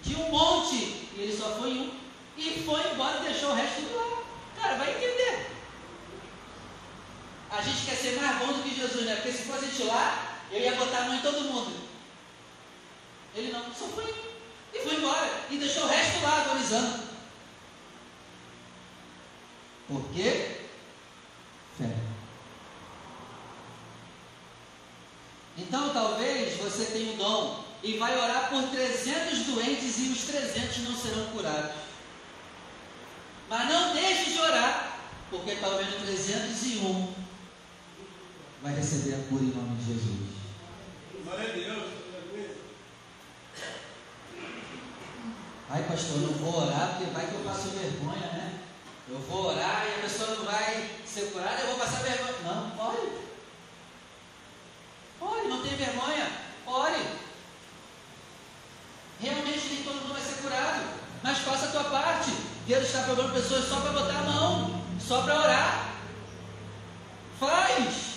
[0.02, 0.74] Tinha um monte.
[0.74, 1.90] E ele só foi um.
[2.36, 4.22] E foi embora e deixou o resto tudo lá.
[4.60, 5.50] Cara, vai entender.
[7.50, 9.16] A gente quer ser mais bom do que Jesus, né?
[9.16, 11.74] Porque se fosse gente lá, eu ia botar a mão em todo mundo.
[13.34, 14.14] Ele não, só foi
[14.74, 15.44] e foi embora.
[15.50, 17.06] E deixou o resto lá agonizando.
[19.88, 20.60] Por quê?
[21.78, 21.96] Fé.
[25.58, 30.78] Então talvez você tenha um dom e vai orar por 300 doentes e os 300
[30.78, 31.70] não serão curados.
[33.48, 34.98] Mas não deixe de orar,
[35.30, 37.14] porque talvez o 301
[38.62, 40.36] vai receber a cura em nome de Jesus.
[41.22, 41.96] Glória a Deus.
[45.68, 48.60] Ai, pastor, eu não vou orar porque vai que eu passo vergonha, né?
[49.08, 52.34] Eu vou orar e a pessoa não vai ser curada, eu vou passar vergonha.
[52.44, 53.10] Não, olha.
[55.20, 56.45] Ore, não tenha vergonha.
[56.66, 57.06] Ore.
[59.20, 60.84] Realmente nem todo mundo vai ser curado.
[61.22, 62.30] Mas faça a tua parte.
[62.66, 65.94] Deus está procurando pessoas só para botar a mão, só para orar.
[67.38, 68.16] Faz.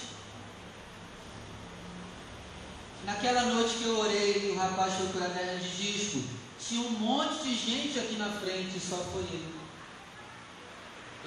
[3.06, 6.24] Naquela noite que eu orei, o rapaz foi para a de disco.
[6.60, 9.56] Tinha um monte de gente aqui na frente, só foi ele.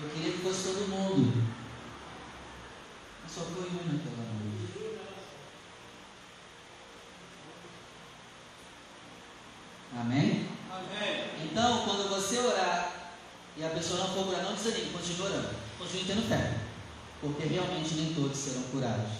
[0.02, 1.44] Eu queria que fosse todo mundo.
[3.22, 4.51] Mas só foi um naquela noite.
[10.00, 10.48] Amém?
[10.70, 11.24] Amém.
[11.44, 12.92] Então, quando você orar
[13.57, 15.50] e a pessoa não for curar, não desanime, continue orando.
[15.78, 16.55] Continue tendo fé.
[17.20, 19.11] Porque realmente nem todos serão curados.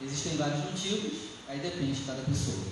[0.00, 1.12] Existem vários motivos,
[1.48, 2.64] aí depende de cada pessoa.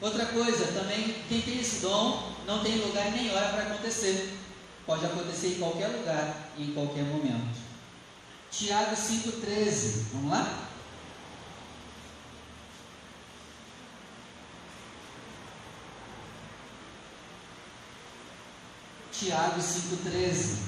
[0.00, 4.38] Outra coisa, também, quem tem esse dom não tem lugar nem hora para acontecer.
[4.86, 7.58] Pode acontecer em qualquer lugar e em qualquer momento.
[8.50, 10.04] Tiago 5,13.
[10.12, 10.67] Vamos lá?
[19.18, 20.58] Tiago 5,13.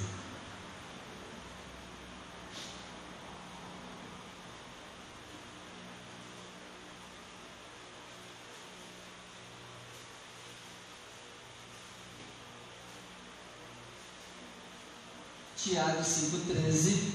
[15.57, 17.13] Tiago 5,13.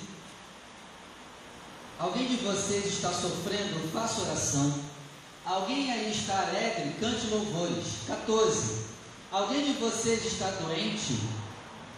[2.00, 3.92] Alguém de vocês está sofrendo?
[3.92, 4.74] Faça oração.
[5.46, 6.96] Alguém aí está alegre?
[7.02, 7.88] Cante louvores.
[8.08, 8.85] 14.
[9.36, 11.20] Alguém de vocês está doente?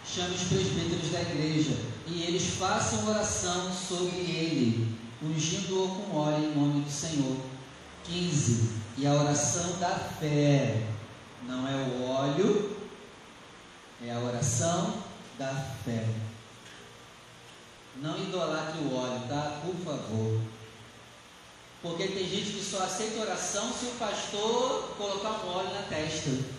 [0.04, 1.70] Chame os presbíteros da igreja
[2.08, 7.36] e eles façam oração sobre ele, ungindo-o com óleo em nome do Senhor.
[8.02, 8.70] 15.
[8.96, 10.82] E a oração da fé
[11.46, 12.76] não é o óleo,
[14.04, 14.94] é a oração
[15.38, 16.08] da fé.
[18.02, 19.60] Não idolatre o óleo, tá?
[19.64, 20.40] Por favor.
[21.82, 26.57] Porque tem gente que só aceita oração se o pastor colocar um óleo na testa.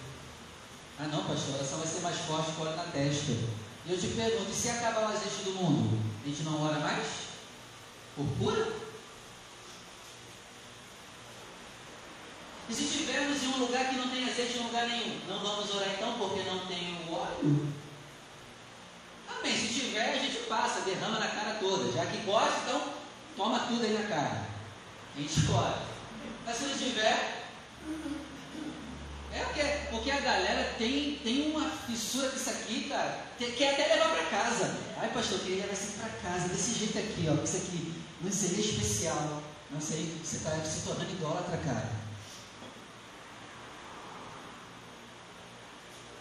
[1.01, 3.31] Ah não, pastor, a oração vai ser mais forte óleo na testa.
[3.31, 7.07] E eu te pergunto, se acabar o azeite do mundo, a gente não ora mais?
[8.17, 8.73] Por cura?
[12.69, 15.73] E se estivermos em um lugar que não tem azeite em lugar nenhum, não vamos
[15.73, 17.73] orar então porque não tem o óleo?
[19.39, 19.57] Amém.
[19.57, 21.91] Se tiver, a gente passa, derrama na cara toda.
[21.93, 22.93] Já que gosta, então
[23.37, 24.45] toma tudo aí na cara.
[25.15, 25.75] A gente escolhe.
[26.45, 27.47] Mas se não tiver,
[29.33, 29.61] é porque,
[29.91, 33.25] porque a galera tem, tem uma fissura com isso aqui, cara.
[33.37, 34.75] Quer até levar para casa.
[34.97, 37.43] Ai, pastor, eu queria levar isso para casa, desse jeito aqui, ó.
[37.43, 39.43] Isso aqui não seria especial.
[39.71, 41.89] Não sei, você está se tornando idólatra, cara.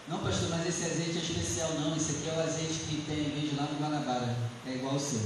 [0.07, 1.97] Não, pastor, mas esse azeite é especial, não.
[1.97, 4.37] Esse aqui é o azeite que tem, vende lá no Guanabara.
[4.67, 5.21] É igual ao seu.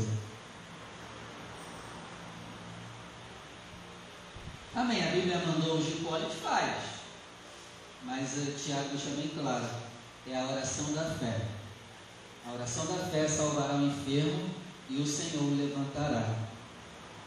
[4.75, 5.07] Amém.
[5.07, 6.92] A Bíblia mandou o gente faz.
[8.05, 9.67] Mas uh, Tiago deixa bem claro:
[10.27, 11.41] é a oração da fé.
[12.47, 14.51] A oração da fé salvará o enfermo
[14.91, 16.35] e o Senhor o levantará.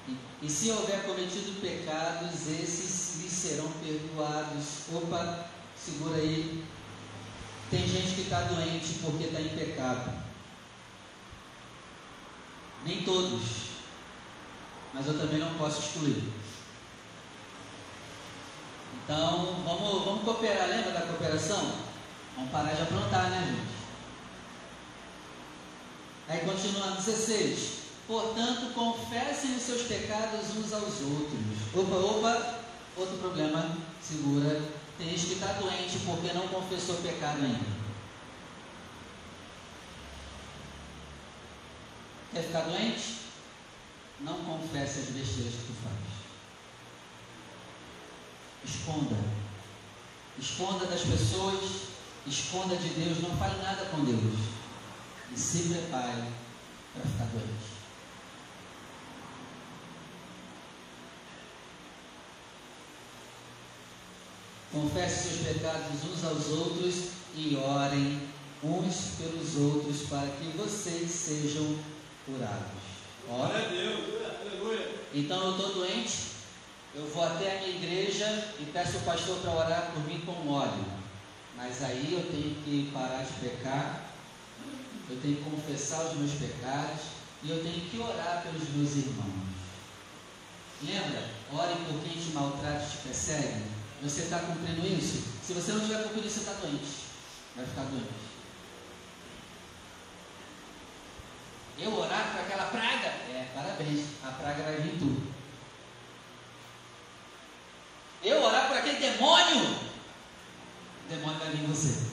[0.07, 4.89] E, e se houver cometido pecados, esses lhe serão perdoados.
[4.93, 6.63] Opa, segura aí.
[7.71, 10.13] Tem gente que está doente porque está em pecado.
[12.85, 13.41] Nem todos.
[14.93, 16.23] Mas eu também não posso excluir.
[19.06, 21.74] Então, vamos, vamos cooperar, lembra da cooperação?
[22.36, 23.76] Vamos parar de aprontar, né, gente?
[26.28, 27.86] Aí continuando, 16.
[28.08, 31.39] Portanto, confessem os seus pecados uns aos outros.
[31.76, 32.60] Opa, opa,
[32.98, 34.60] outro problema, segura.
[34.98, 37.76] Tem gente que está doente porque não confessou pecado ainda.
[42.34, 43.18] Quer ficar doente?
[44.22, 46.15] Não confesse as besteiras que tu faz.
[48.65, 49.15] Esconda.
[50.39, 51.62] Esconda das pessoas,
[52.28, 54.39] esconda de Deus, não fale nada com Deus.
[55.32, 56.23] E se prepare
[56.93, 57.75] para ficar doente.
[64.71, 68.21] Confesse seus pecados uns aos outros e orem
[68.63, 71.78] uns pelos outros para que vocês sejam
[72.25, 72.86] curados.
[73.30, 73.69] Ora.
[73.69, 74.15] Deus.
[75.13, 76.12] Então eu estou doente,
[76.95, 78.25] eu vou até a minha igreja
[78.58, 80.86] e peço o pastor para orar por mim com óleo.
[81.58, 84.05] Mas aí eu tenho que parar de pecar,
[85.10, 87.01] eu tenho que confessar os meus pecados
[87.43, 89.55] e eu tenho que orar pelos meus irmãos.
[90.81, 91.29] Lembra?
[91.53, 93.63] Ore por quem te maltrata e te persegue.
[94.01, 95.23] Você está cumprindo isso?
[95.43, 97.05] Se você não estiver cumprindo isso, você está doente.
[97.55, 98.36] Vai ficar doente.
[101.77, 103.08] Eu orar para aquela praga?
[103.08, 104.05] É, parabéns.
[104.23, 105.35] A praga vai vir tudo.
[108.25, 112.03] Eu orar por aquele demônio, o demônio vai vir em você.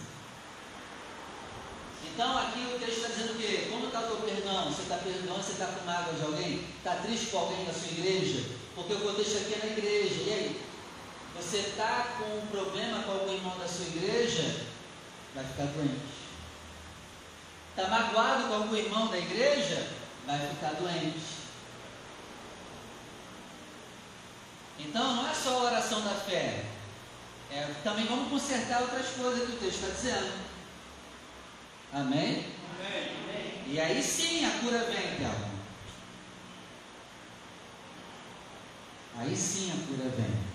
[2.13, 4.71] Então aqui o texto está dizendo que, como está o teu perdão?
[4.71, 6.67] Você está perdoando, você está com mágoa de alguém?
[6.77, 8.45] Está triste com alguém da sua igreja?
[8.75, 10.21] Porque o contexto aqui é na igreja.
[10.21, 10.63] E aí?
[11.37, 14.67] Você está com um problema com algum irmão da sua igreja?
[15.35, 16.13] Vai ficar doente.
[17.71, 19.89] Está magoado com algum irmão da igreja?
[20.27, 21.42] Vai ficar doente.
[24.79, 26.65] Então não é só a oração da fé.
[27.51, 30.33] É, também vamos consertar outras coisas que o texto está dizendo.
[31.93, 32.47] Amém?
[32.81, 33.65] Amém.
[33.67, 35.53] E aí sim a cura vem, Thelma.
[39.19, 40.53] Aí sim a cura vem.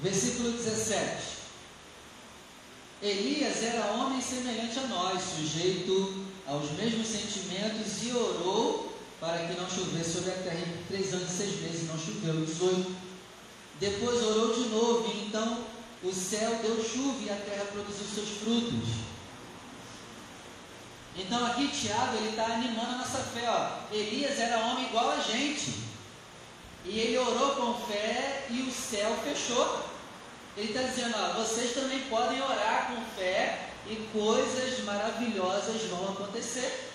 [0.00, 1.42] Versículo 17.
[3.02, 8.91] Elias era homem semelhante a nós, sujeito aos mesmos sentimentos, e orou
[9.22, 12.44] para que não chovesse sobre a terra três anos e seis meses, não choveu.
[12.44, 12.92] 18.
[13.78, 15.64] Depois orou de novo, e então
[16.02, 18.88] o céu deu chuva e a terra produziu seus frutos.
[21.16, 23.48] Então aqui Tiago ele está animando a nossa fé.
[23.48, 23.94] Ó.
[23.94, 25.72] Elias era homem igual a gente.
[26.84, 29.86] E ele orou com fé e o céu fechou.
[30.56, 36.91] Ele está dizendo, ó, vocês também podem orar com fé e coisas maravilhosas vão acontecer.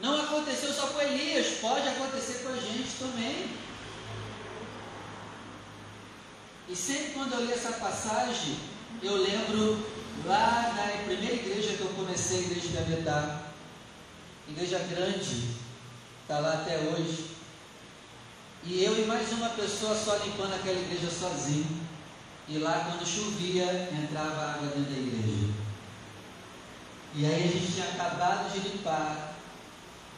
[0.00, 3.48] Não aconteceu só com Elias, pode acontecer com a gente também.
[6.68, 8.56] E sempre quando eu li essa passagem,
[9.02, 9.86] eu lembro
[10.24, 13.42] lá na primeira igreja que eu comecei, a igreja de Abedá,
[14.48, 15.56] igreja grande,
[16.22, 17.30] está lá até hoje.
[18.64, 21.84] E eu e mais uma pessoa só limpando aquela igreja sozinho.
[22.48, 25.52] E lá quando chovia, entrava água dentro da igreja.
[27.14, 29.33] E aí a gente tinha acabado de limpar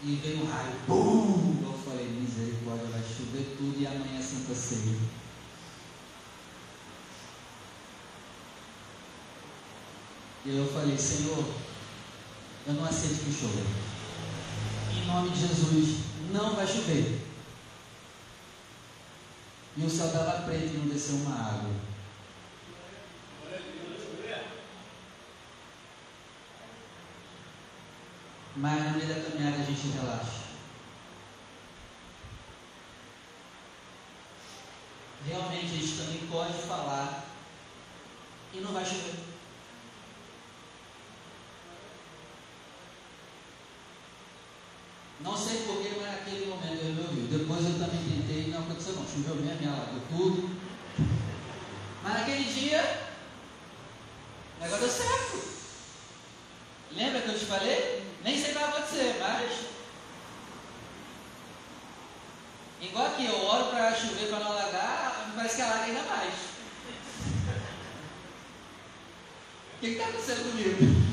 [0.03, 1.62] e veio um raio, bum!
[1.64, 4.97] Eu falei, misericórdia, vai chover tudo e amanhã é Santa Ceia.
[10.44, 11.44] E eu falei, Senhor,
[12.66, 13.62] eu não aceito que chova.
[14.94, 15.99] Em nome de Jesus,
[16.32, 17.20] não vai chover.
[19.76, 21.70] E o céu estava preto e não desceu uma água.
[28.57, 30.47] Mas no meio da caminhada a gente relaxa.
[35.27, 37.27] Realmente a gente também pode falar
[38.55, 39.15] e não vai chover.
[45.21, 47.39] Não sei porquê, mas naquele momento eu me ouvi.
[47.39, 49.07] Depois eu também tentei não aconteceu não.
[49.07, 50.57] Choveu mesmo, me alagou tudo.
[52.03, 53.03] Mas naquele dia,
[54.59, 55.57] o negócio deu certo.
[56.93, 57.95] Lembra que eu te falei?
[58.67, 59.67] Vai acontecer, mas.
[62.81, 66.35] Igual aqui, eu oro para chover para não alagar, parece que alaga ainda mais.
[69.75, 71.07] O que está acontecendo comigo?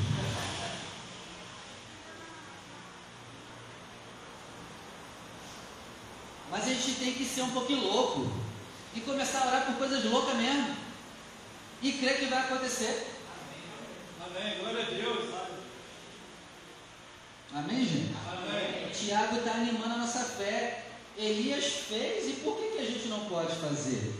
[6.50, 8.32] Mas a gente tem que ser um pouquinho louco
[8.94, 10.76] e começar a orar por coisas loucas mesmo.
[11.82, 13.06] E crer que vai acontecer.
[14.24, 14.58] Amém.
[14.58, 15.43] Glória a Deus.
[17.54, 18.12] Amém, gente?
[18.26, 18.90] Amém.
[18.92, 20.86] Tiago está animando a nossa fé.
[21.16, 24.12] Elias fez e por que, que a gente não pode fazer?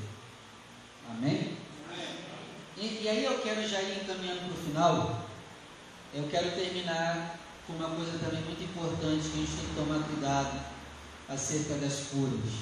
[1.10, 1.56] Amém?
[1.90, 2.08] Amém.
[2.76, 5.28] E, e aí eu quero já ir encaminhando para o final.
[6.14, 10.06] Eu quero terminar com uma coisa também muito importante que a gente tem que tomar
[10.06, 10.60] cuidado
[11.28, 12.52] acerca das curas.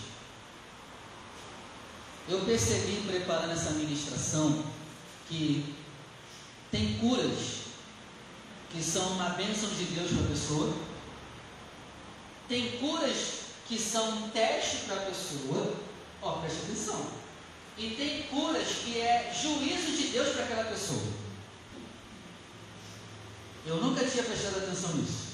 [2.27, 4.65] Eu percebi preparando essa ministração
[5.29, 5.77] que
[6.71, 7.62] tem curas
[8.73, 10.75] que são uma bênção de Deus para a pessoa,
[12.49, 15.75] tem curas que são um teste para a pessoa,
[16.23, 17.07] ó, preste atenção,
[17.77, 21.03] e tem curas que é juízo de Deus para aquela pessoa.
[23.67, 25.33] Eu nunca tinha prestado atenção nisso.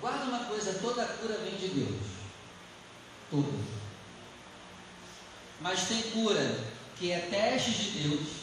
[0.00, 2.00] Guarda uma coisa, toda cura vem de Deus.
[3.30, 3.78] Toda.
[5.60, 6.64] Mas tem cura
[6.98, 8.37] que é teste de Deus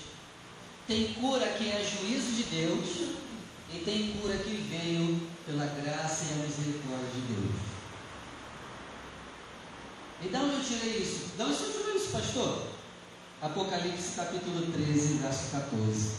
[0.87, 3.15] tem cura que é juízo de Deus
[3.73, 7.55] e tem cura que veio pela graça e a misericórdia de Deus.
[10.21, 11.35] E de onde eu tirei isso?
[11.35, 12.67] De onde você tirou isso, pastor?
[13.41, 16.11] Apocalipse capítulo 13, verso 14.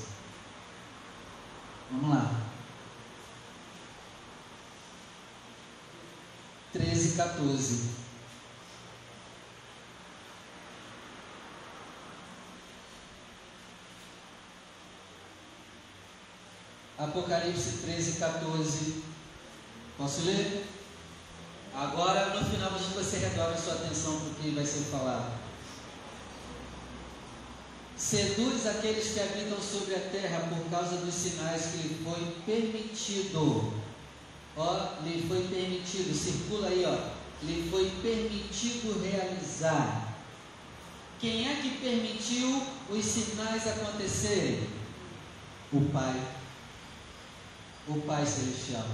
[1.91, 2.41] Vamos lá.
[6.73, 8.06] 13, 14.
[16.99, 19.03] Apocalipse 13, 14.
[19.99, 20.67] Posso ler?
[21.75, 25.33] Agora, no final, você redobre sua atenção porque vai ser falado.
[27.97, 33.73] Seduz aqueles que habitam sobre a terra por causa dos sinais que lhe foi permitido.
[34.57, 37.11] Ó, lhe foi permitido, circula aí, ó.
[37.43, 40.15] Lhe foi permitido realizar.
[41.21, 44.67] Quem é que permitiu os sinais acontecerem?
[45.73, 46.23] O Pai
[47.89, 48.87] o Pai Celestial,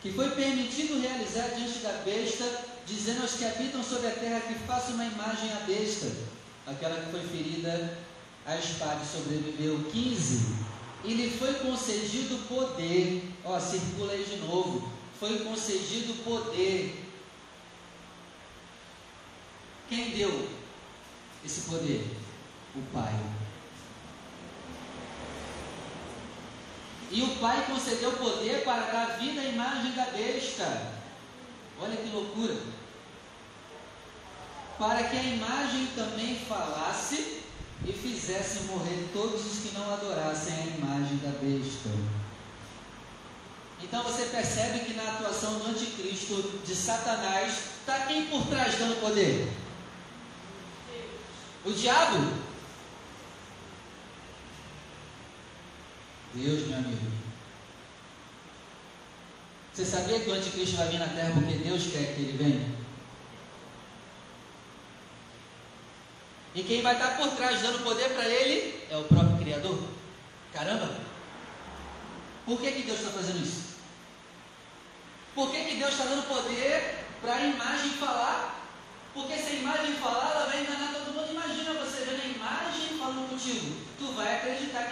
[0.00, 2.44] que foi permitido realizar diante da besta,
[2.86, 6.10] dizendo aos que habitam sobre a terra que faça uma imagem à besta,
[6.66, 7.98] aquela que foi ferida
[8.46, 9.84] a espada e sobreviveu.
[9.90, 10.64] 15.
[11.04, 17.04] E lhe foi concedido poder, ó, circula aí de novo, foi concedido poder.
[19.88, 20.48] Quem deu
[21.44, 22.06] esse poder?
[22.74, 23.14] O Pai.
[27.14, 30.94] E o Pai concedeu poder para dar vida à imagem da besta.
[31.80, 32.56] Olha que loucura!
[34.76, 37.42] Para que a imagem também falasse
[37.86, 41.90] e fizesse morrer todos os que não adorassem a imagem da besta.
[43.80, 49.00] Então você percebe que na atuação do anticristo de Satanás está quem por trás dando
[49.00, 49.52] poder?
[51.64, 52.53] O diabo?
[56.34, 57.12] Deus, meu amigo.
[59.72, 62.74] Você sabia que o anticristo vai vir na terra porque Deus quer que ele venha?
[66.54, 69.78] E quem vai estar por trás dando poder para ele é o próprio Criador.
[70.52, 70.88] Caramba!
[72.46, 73.74] Por que, que Deus está fazendo isso?
[75.34, 78.60] Por que, que Deus está dando poder para a imagem falar?
[79.12, 81.32] Porque se a imagem falar, ela vai enganar todo mundo.
[81.32, 83.76] Imagina você vendo a imagem falando contigo.
[83.98, 84.83] Tu vai acreditar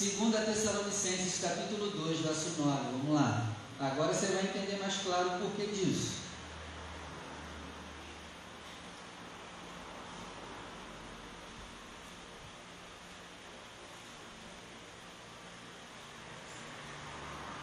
[0.00, 2.82] 2 Tessalonicenses capítulo 2, verso 9.
[2.92, 3.48] Vamos lá.
[3.80, 6.18] Agora você vai entender mais claro o porquê disso.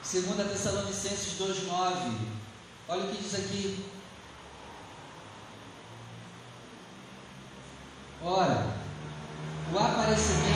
[0.03, 2.17] Segunda Tessalonicenses 2:9.
[2.89, 3.85] Olha o que diz aqui.
[8.21, 8.75] Ora,
[9.73, 10.54] o aparecimento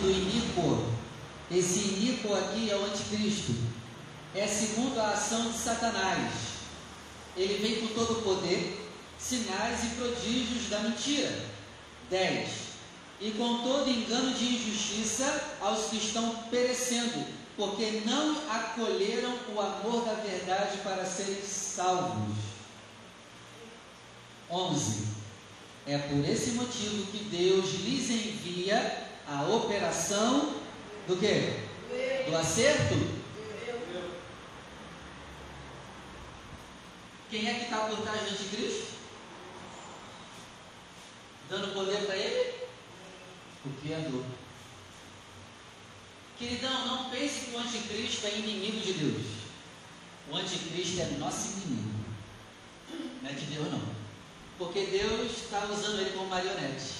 [0.00, 0.86] do iníquo,
[1.50, 3.54] esse iníquo aqui é o anticristo,
[4.34, 6.32] é segundo a ação de Satanás.
[7.36, 8.88] Ele vem com todo o poder,
[9.18, 11.50] sinais e prodígios da mentira.
[12.10, 12.70] 10
[13.20, 17.26] e com todo engano de injustiça aos que estão perecendo,
[17.56, 22.34] porque não acolheram o amor da verdade para serem salvos.
[24.50, 25.04] 11.
[25.86, 30.56] É por esse motivo que Deus lhes envia a operação
[31.06, 32.28] do que?
[32.28, 33.20] Do acerto?
[37.30, 38.90] Quem é que está por trás do anticristo?
[41.48, 42.60] Dando poder para ele?
[43.64, 44.24] o Criador.
[46.38, 49.26] Queridão, não pense que o anticristo é inimigo de Deus.
[50.30, 52.00] O anticristo é nosso inimigo.
[53.22, 53.82] Não é de Deus não.
[54.56, 56.99] Porque Deus está usando ele como marionete.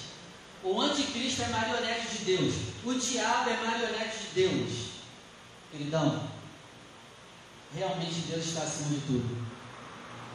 [0.63, 2.53] O anticristo é marionete de Deus.
[2.85, 4.91] O diabo é marionete de Deus.
[5.71, 6.27] Queridão,
[7.73, 9.47] realmente Deus está acima de tudo.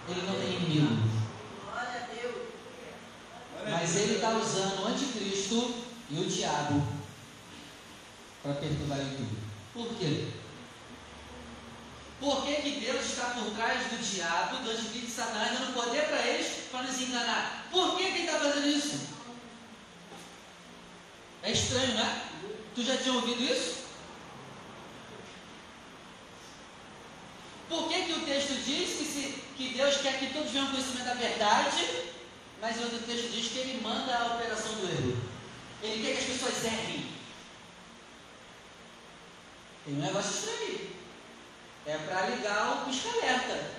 [0.09, 1.17] Ele não tem inimigo.
[3.69, 5.75] Mas ele está usando o anticristo
[6.09, 6.87] e o diabo
[8.43, 9.39] para perturbar em tudo.
[9.75, 10.29] Por quê?
[12.19, 16.07] Por que, que Deus está por trás do diabo, do anticristo de Satanás, dando poder
[16.07, 17.69] para eles para nos enganar?
[17.71, 19.06] Por que, que ele está fazendo isso?
[21.77, 22.23] Estranho, né?
[22.75, 23.85] Tu já tinha ouvido isso?
[27.69, 31.05] Por que, que o texto diz que, se, que Deus quer que todos venham conhecimento
[31.05, 32.05] da verdade,
[32.63, 35.19] mas outro texto diz que ele manda a operação do erro?
[35.83, 37.09] Ele quer que as pessoas errem.
[39.85, 40.91] Tem um negócio estranho.
[41.85, 43.71] É para ligar o pisca-alerta.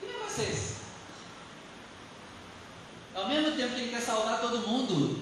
[0.00, 0.74] Que negócio é esse?
[3.14, 5.21] Ao mesmo tempo que ele quer salvar todo mundo,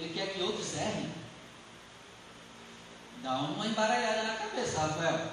[0.00, 1.10] ele quer que outros errem.
[3.22, 5.32] Dá uma embaralhada na cabeça, Rafael.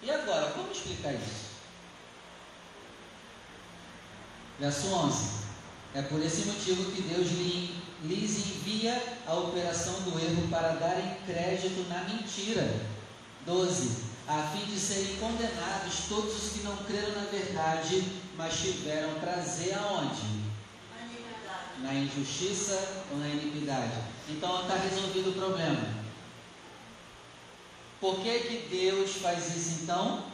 [0.00, 1.54] E agora, como explicar isso?
[4.60, 5.44] Verso 11.
[5.94, 7.28] É por esse motivo que Deus
[8.02, 12.80] lhes envia a operação do erro para darem crédito na mentira.
[13.44, 14.04] 12.
[14.26, 18.04] A fim de serem condenados todos os que não creram na verdade,
[18.36, 20.43] mas tiveram prazer aonde?
[21.84, 23.92] Na injustiça ou na iniquidade.
[24.30, 25.86] Então está resolvido o problema.
[28.00, 30.24] Por que, que Deus faz isso então?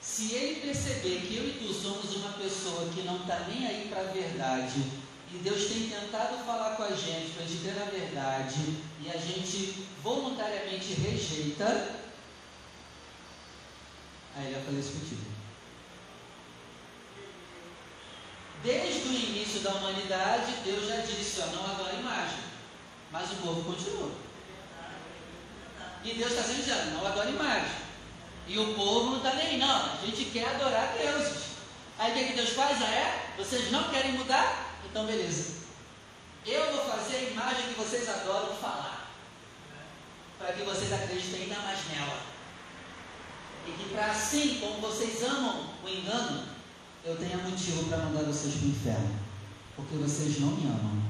[0.00, 3.88] Se ele perceber que eu e tu somos uma pessoa que não está nem aí
[3.88, 4.80] para a verdade,
[5.32, 9.16] e Deus tem tentado falar com a gente para a crer na verdade, e a
[9.16, 11.96] gente voluntariamente rejeita,
[14.36, 15.35] aí ele vai fazer isso contigo.
[18.66, 22.40] Desde o início da humanidade, Deus já disse, ó, não adora imagem.
[23.12, 24.10] Mas o povo continua.
[26.02, 27.70] E Deus está sempre dizendo, não adora imagem.
[28.48, 29.92] E o povo não está nem não.
[29.92, 31.44] A gente quer adorar deuses.
[31.96, 32.82] Aí o que, é que Deus faz?
[32.82, 33.34] Ah, é?
[33.38, 34.74] Vocês não querem mudar?
[34.84, 35.54] Então beleza.
[36.44, 39.12] Eu vou fazer a imagem que vocês adoram falar.
[40.40, 42.20] Para que vocês acreditem ainda mais nela.
[43.68, 46.55] E que para assim, como vocês amam o engano,
[47.06, 49.14] eu tenha motivo para mandar vocês para o inferno.
[49.76, 51.02] Porque vocês não me amam.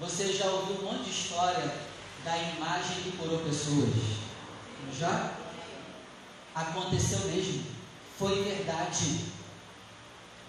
[0.00, 1.74] Você já ouviu um monte de história
[2.24, 3.94] da imagem que curou pessoas.
[4.98, 5.32] Já?
[6.54, 7.64] Aconteceu mesmo.
[8.18, 9.24] Foi verdade.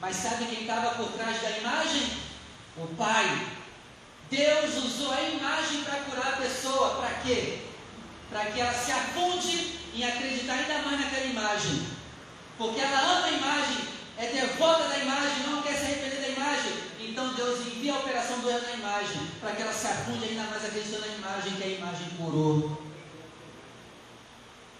[0.02, 2.18] Mas sabe quem estava por trás da imagem?
[2.76, 3.48] O Pai.
[4.30, 6.96] Deus usou a imagem para curar a pessoa.
[6.96, 7.60] Para quê?
[8.30, 11.88] Para que ela se afunde em acreditar ainda mais naquela imagem.
[12.58, 13.78] Porque ela ama a imagem,
[14.18, 16.74] é devota da imagem, não quer se arrepender da imagem.
[17.00, 20.66] Então Deus envia a operação do na imagem, para que ela se afunde ainda mais
[20.66, 22.82] acreditando na imagem, que a imagem curou.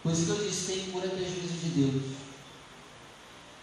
[0.04, 2.18] Por isso que eu disse, tem cura que é juízo de Deus.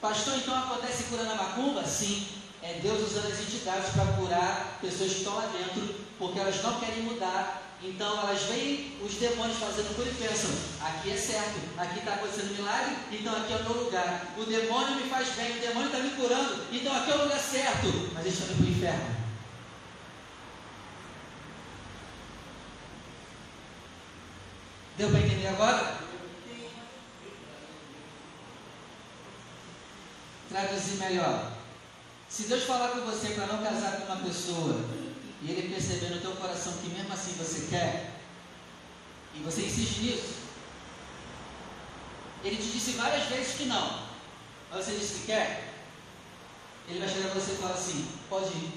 [0.00, 1.84] Pastor, então acontece cura na macumba?
[1.84, 2.28] Sim.
[2.62, 6.78] É Deus usando as entidades para curar pessoas que estão lá dentro, porque elas não
[6.80, 7.67] querem mudar.
[7.80, 10.50] Então elas veem os demônios fazendo cura e pensam:
[10.80, 14.26] aqui é certo, aqui está acontecendo milagre, então aqui é o meu lugar.
[14.36, 17.38] O demônio me faz bem, o demônio está me curando, então aqui é o lugar
[17.38, 18.10] certo.
[18.12, 19.18] Mas eles estão indo para o inferno.
[24.96, 25.98] Deu para entender agora?
[30.48, 31.52] Traduzir melhor.
[32.28, 34.84] Se Deus falar com você para não casar com uma pessoa
[35.42, 38.12] e ele perceber no teu coração que mesmo assim você quer,
[39.34, 40.34] e você insiste nisso,
[42.44, 44.02] ele te disse várias vezes que não,
[44.70, 45.72] mas você disse que quer,
[46.88, 48.72] ele vai chegar para você e falar assim, pode ir.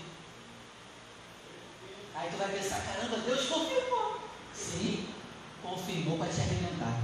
[2.16, 4.20] Aí tu vai pensar, caramba, Deus confirmou.
[4.54, 5.08] Sim,
[5.64, 7.00] confirmou para te arrebentar.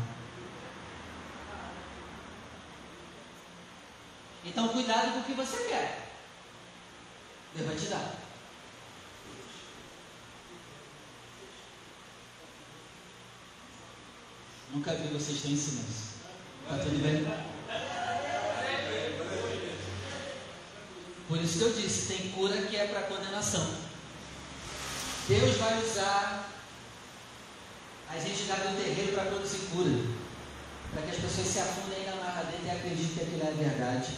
[4.46, 6.10] Então cuidado com o que você quer.
[7.56, 8.27] Deus vai te dar.
[14.74, 16.08] Nunca vi vocês tão em silêncio.
[16.64, 17.26] Está tudo bem?
[21.28, 23.68] Por isso que eu disse, tem cura que é para condenação.
[25.28, 26.50] Deus vai usar
[28.10, 29.92] as entidades do terreiro para produzir cura.
[30.94, 34.18] Para que as pessoas se afundem na dentro e acreditem que aquilo é verdade.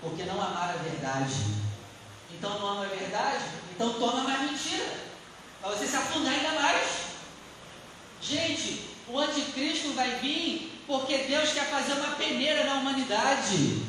[0.00, 1.34] Porque não amaram a verdade.
[2.30, 3.44] Então não ama a verdade?
[3.74, 4.92] Então toma mais mentira.
[5.60, 6.88] Para você se afundar ainda mais.
[8.20, 13.84] Gente, o anticristo vai vir porque Deus quer fazer uma peneira na humanidade.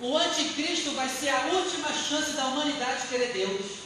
[0.00, 3.78] O anticristo vai ser a última chance da humanidade querer Deus.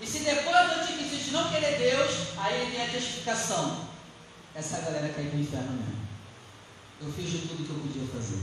[0.00, 3.88] E se depois do anticristo não querer Deus, aí ele tem a justificação.
[4.54, 6.08] Essa galera cai no inferno mesmo.
[7.00, 8.42] Eu fiz de tudo que eu podia fazer.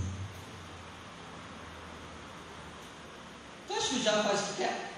[3.67, 4.96] Tu acha que o diabo faz o que quer?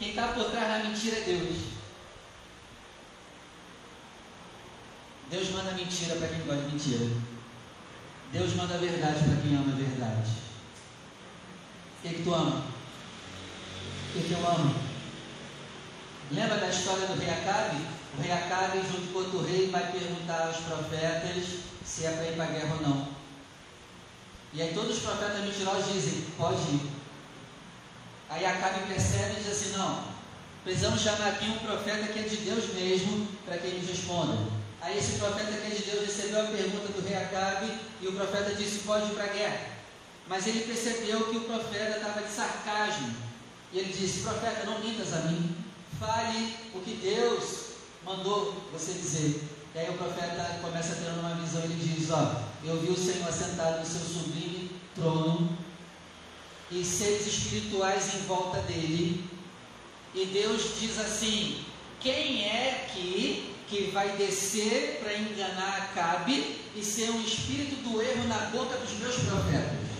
[0.00, 1.58] Quem está por trás da mentira é Deus.
[5.30, 7.16] Deus manda mentira para quem gosta de mentira.
[8.32, 10.30] Deus manda verdade para quem ama a verdade.
[11.98, 12.64] O que, que tu ama?
[14.08, 14.74] O que, que eu amo?
[16.30, 17.84] Lembra da história do rei Acabe?
[18.16, 21.44] O rei Acabe, junto com outro rei, vai perguntar aos profetas
[21.84, 23.08] se é para ir para a guerra ou não.
[24.54, 26.99] E aí todos os profetas mentirosos dizem, pode ir.
[28.30, 30.04] Aí Acabe percebe e diz assim, não,
[30.62, 34.38] precisamos chamar aqui um profeta que é de Deus mesmo, para que ele responda.
[34.80, 38.12] Aí esse profeta que é de Deus recebeu a pergunta do rei Acabe e o
[38.12, 39.60] profeta disse, pode ir para a guerra.
[40.28, 43.12] Mas ele percebeu que o profeta estava de sarcasmo.
[43.72, 45.56] E ele disse, profeta, não mintas a mim,
[45.98, 47.70] fale o que Deus
[48.04, 49.42] mandou você dizer.
[49.74, 52.96] E aí o profeta começa a ter uma visão, ele diz, ó, eu vi o
[52.96, 55.58] Senhor assentado no seu sublime trono,
[56.70, 59.24] e seres espirituais em volta dele.
[60.14, 61.64] E Deus diz assim:
[62.00, 68.28] quem é que, que vai descer para enganar Acabe e ser um espírito do erro
[68.28, 69.90] na boca dos meus profetas?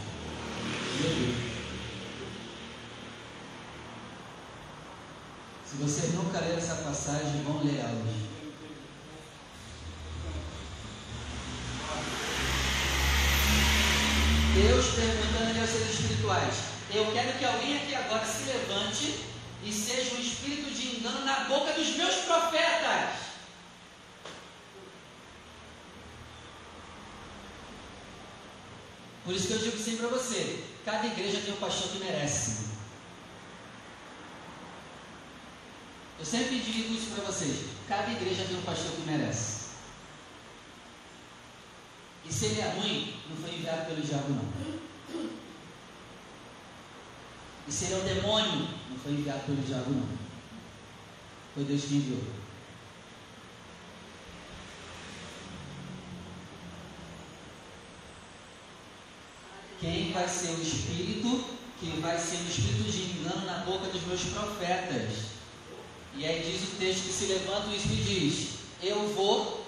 [5.67, 8.31] Se vocês nunca leram essa passagem, vão ler hoje.
[14.55, 16.01] Deus perguntando aos seres
[16.31, 16.55] espirituais:
[16.93, 19.25] Eu quero que alguém aqui agora se levante
[19.65, 23.21] e seja um espírito de engano na boca dos meus profetas.
[29.25, 32.71] Por isso que eu digo sempre para você: cada igreja tem um pastor que merece.
[36.19, 39.61] Eu sempre digo isso para vocês: cada igreja tem um pastor que merece.
[42.25, 44.80] E se ele é ruim, não foi enviado pelo diabo, não.
[47.71, 50.09] E se ele é um demônio, não foi enviado pelo diabo, não.
[51.55, 52.21] Foi Deus que enviou.
[59.81, 61.45] Quem vai ser o espírito
[61.79, 65.27] que vai ser o espírito de engano na boca dos meus profetas?
[66.17, 68.49] E aí diz o texto que se levanta o espírito e diz:
[68.83, 69.65] Eu vou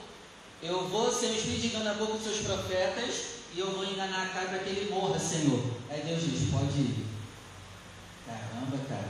[0.60, 3.84] eu vou ser um espírito de engano na boca dos seus profetas e eu vou
[3.84, 5.62] enganar a cara para que ele morra, Senhor.
[5.88, 7.11] Aí Deus diz: pode ir.
[8.32, 9.08] Caramba, cara.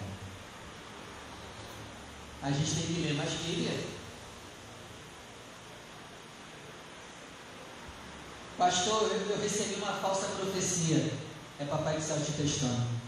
[2.42, 3.84] A gente tem que ler mais Bíblia.
[8.58, 11.12] Pastor, eu recebi uma falsa profecia.
[11.60, 13.02] É papai que está te testando.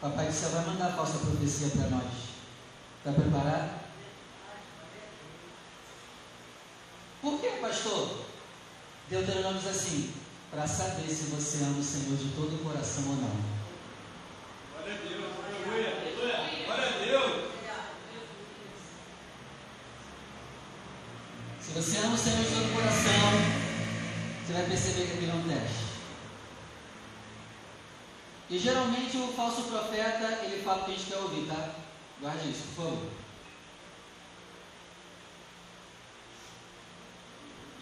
[0.00, 2.12] Papai do céu vai mandar a falsa profecia para nós.
[2.98, 3.80] Está preparado?
[7.20, 8.27] Por que, pastor?
[9.10, 10.12] Deuteronômio diz assim:
[10.50, 13.36] para saber se você ama o Senhor de todo o coração ou não.
[14.72, 15.90] Glória a Deus, aleluia,
[16.66, 17.48] glória a Deus.
[21.60, 23.22] Se você ama o Senhor de todo o coração,
[24.46, 25.88] você vai perceber que aquilo é um teste.
[28.50, 31.74] E geralmente o falso profeta, ele fala o que a gente quer ouvir, tá?
[32.20, 33.27] Guarde isso, por favor.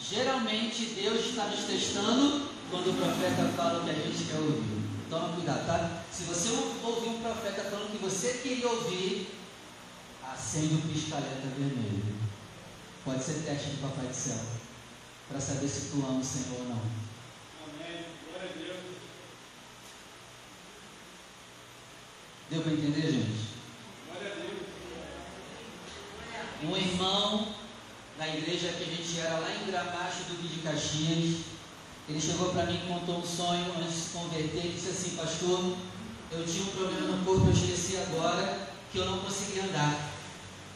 [0.09, 4.87] Geralmente Deus está nos testando quando o profeta fala o que a gente quer ouvir.
[5.11, 6.03] Toma cuidado, tá?
[6.13, 9.29] Se você ouvir um profeta falando que você queria ouvir,
[10.23, 12.17] acende o piscaleta vermelho.
[13.05, 14.39] Pode ser teste do Papai do Céu.
[15.29, 16.83] Para saber se tu ama o Senhor ou não.
[17.65, 18.05] Amém.
[18.31, 18.79] Glória a Deus.
[22.51, 23.49] Deu para entender, gente?
[24.07, 24.57] Glória a Deus.
[26.63, 27.66] Um irmão
[28.19, 31.41] da igreja que a gente era lá em Gramacho do Rio de Caxias,
[32.09, 34.59] ele chegou para mim e contou um sonho antes de se converter.
[34.59, 35.77] Ele disse assim: Pastor,
[36.31, 40.13] eu tinha um problema no corpo, eu esqueci agora que eu não conseguia andar.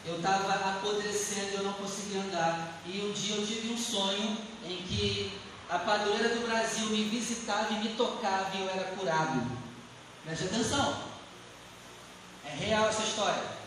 [0.05, 2.81] Eu estava apodrecendo, eu não conseguia andar.
[2.85, 5.39] E um dia eu tive um sonho em que
[5.69, 9.41] a padroeira do Brasil me visitava e me tocava e eu era curado.
[10.25, 11.03] Preste atenção.
[12.45, 13.60] É real essa história.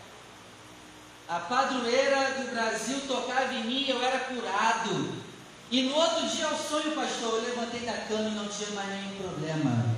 [1.27, 5.25] A padroeira do Brasil tocava em mim eu era curado.
[5.71, 8.89] E no outro dia ao sonho, pastor, eu levantei da cama e não tinha mais
[8.89, 9.95] nenhum problema.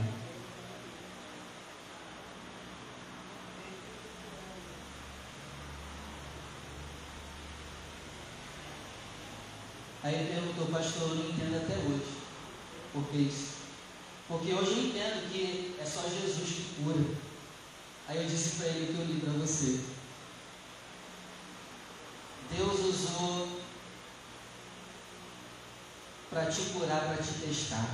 [10.02, 12.16] Aí ele perguntou, pastor, eu não entendo até hoje.
[12.94, 13.58] Por que isso?
[14.30, 17.04] Porque hoje eu entendo que é só Jesus que cura.
[18.08, 19.97] Aí eu disse para ele que eu li para você.
[22.52, 23.62] Deus usou
[26.30, 27.90] para te curar, para te testar.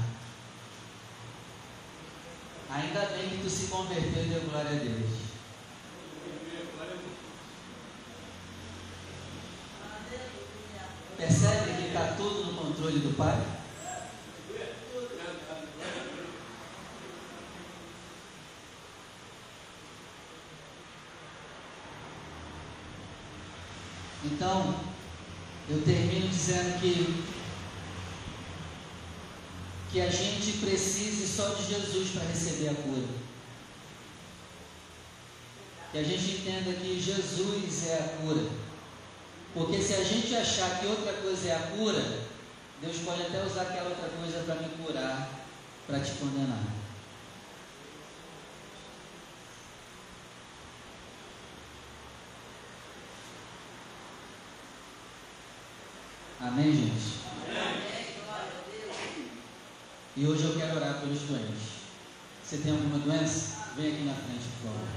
[2.69, 5.23] Ainda bem que tu se converteu e deu glória a Deus.
[11.17, 13.62] Percebe que está tudo no controle do Pai?
[24.33, 24.75] Então,
[25.69, 27.23] eu termino dizendo que
[29.91, 33.07] que a gente precise só de Jesus para receber a cura.
[35.91, 38.49] Que a gente entenda que Jesus é a cura.
[39.53, 42.21] Porque se a gente achar que outra coisa é a cura,
[42.81, 45.29] Deus pode até usar aquela outra coisa para me curar,
[45.85, 46.82] para te condenar.
[56.53, 57.17] Amém, gente?
[60.15, 61.81] E hoje eu quero orar pelos doentes.
[62.45, 63.73] Você tem alguma doença?
[63.75, 64.87] Vem aqui na frente, por favor.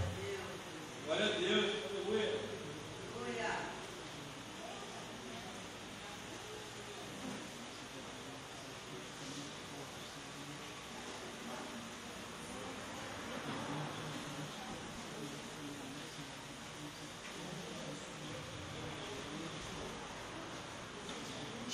[1.06, 1.72] Glória a Deus.
[1.90, 2.45] Aleluia.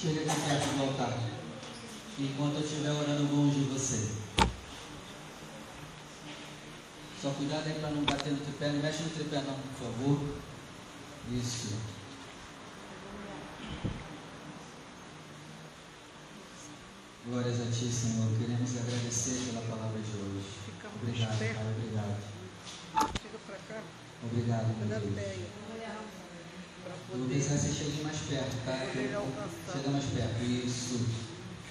[0.03, 1.17] Chega aqui perto do altar.
[2.19, 4.11] Enquanto eu estiver orando longe de você.
[7.23, 8.71] Só cuidado aí para não bater no tripé.
[8.71, 10.35] Não mexe no tripé não, por favor.
[11.31, 11.77] Isso.
[17.25, 18.29] Glórias a Ti, Senhor.
[18.41, 20.49] Queremos agradecer pela palavra de hoje.
[20.67, 21.39] Ficamos Obrigado.
[21.39, 21.57] Pai.
[21.79, 22.17] Obrigado.
[23.23, 23.83] Chega pra cá,
[24.25, 25.52] Obrigado, meu Deus.
[27.13, 28.73] Eu vou que você chegue mais perto, tá?
[28.91, 30.99] Chega mais perto, isso.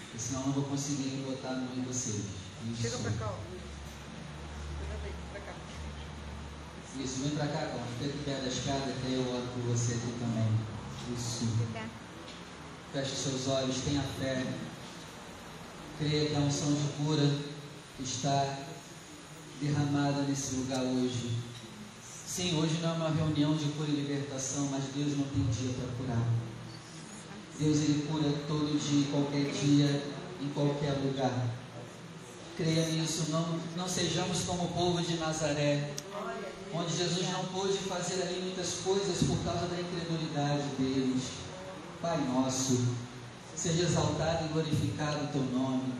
[0.05, 2.25] Porque senão eu não vou conseguir botar no em vocês.
[2.71, 2.81] Isso.
[2.81, 3.39] Chega pra cá, ó.
[4.77, 5.53] Chega daí, pra cá.
[7.03, 7.87] Isso, vem pra cá, Cláudio.
[7.97, 10.47] Fica aqui perto da escada que aí eu oro por você aqui também.
[11.17, 11.47] Isso.
[12.93, 14.45] Feche seus olhos, tenha fé.
[15.97, 17.27] Creia que a unção de cura
[17.99, 18.59] está
[19.59, 21.35] derramada nesse lugar hoje.
[22.33, 25.75] Sim, hoje não é uma reunião de cura e libertação, mas Deus não tem dia
[25.75, 26.25] para curar.
[27.59, 30.01] Deus ele cura todo dia, qualquer dia,
[30.41, 31.49] em qualquer lugar.
[32.55, 35.91] Creia nisso, não, não sejamos como o povo de Nazaré,
[36.73, 41.23] onde Jesus não pôde fazer ali muitas coisas por causa da incredulidade deles.
[42.01, 42.95] Pai nosso,
[43.57, 45.93] seja exaltado e glorificado o teu nome.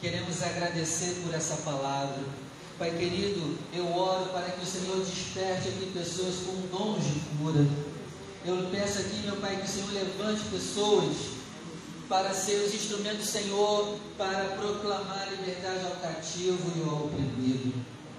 [0.00, 2.24] Queremos agradecer por essa palavra.
[2.78, 7.66] Pai querido, eu oro para que o Senhor desperte aqui pessoas com dons de cura.
[8.44, 11.16] Eu peço aqui, meu Pai, que o Senhor levante pessoas
[12.06, 17.72] para ser os instrumentos do Senhor para proclamar liberdade ao cativo e ao oprimido.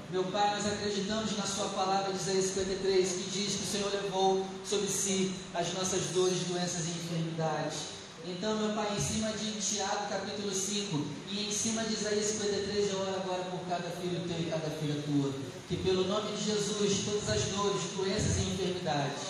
[0.10, 3.92] Meu Pai, nós acreditamos na Sua palavra de Isaías 53, que diz que o Senhor
[3.92, 7.97] levou sobre si as nossas dores, doenças e enfermidades.
[8.30, 11.02] Então, meu Pai, em cima de Tiago capítulo 5
[11.32, 14.70] e em cima de Isaías 53, eu oro agora por cada filho teu e cada
[14.70, 15.32] filha tua.
[15.70, 19.24] Que pelo nome de Jesus, todas as dores, doenças e enfermidades,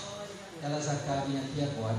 [0.64, 1.98] elas acabem aqui agora.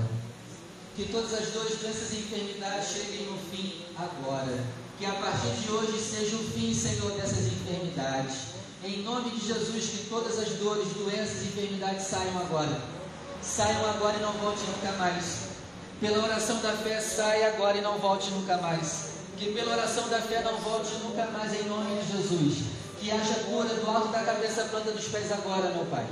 [0.97, 4.59] Que todas as dores, doenças e enfermidades cheguem no fim agora.
[4.99, 8.59] Que a partir de hoje seja o fim, Senhor, dessas enfermidades.
[8.83, 12.83] Em nome de Jesus, que todas as dores, doenças e enfermidades saiam agora.
[13.41, 15.48] Saiam agora e não volte nunca mais.
[16.01, 19.09] Pela oração da fé, saia agora e não volte nunca mais.
[19.37, 22.65] Que pela oração da fé não volte nunca mais em nome de Jesus.
[23.01, 26.07] Que haja cura do alto da cabeça planta dos pés agora, meu Pai.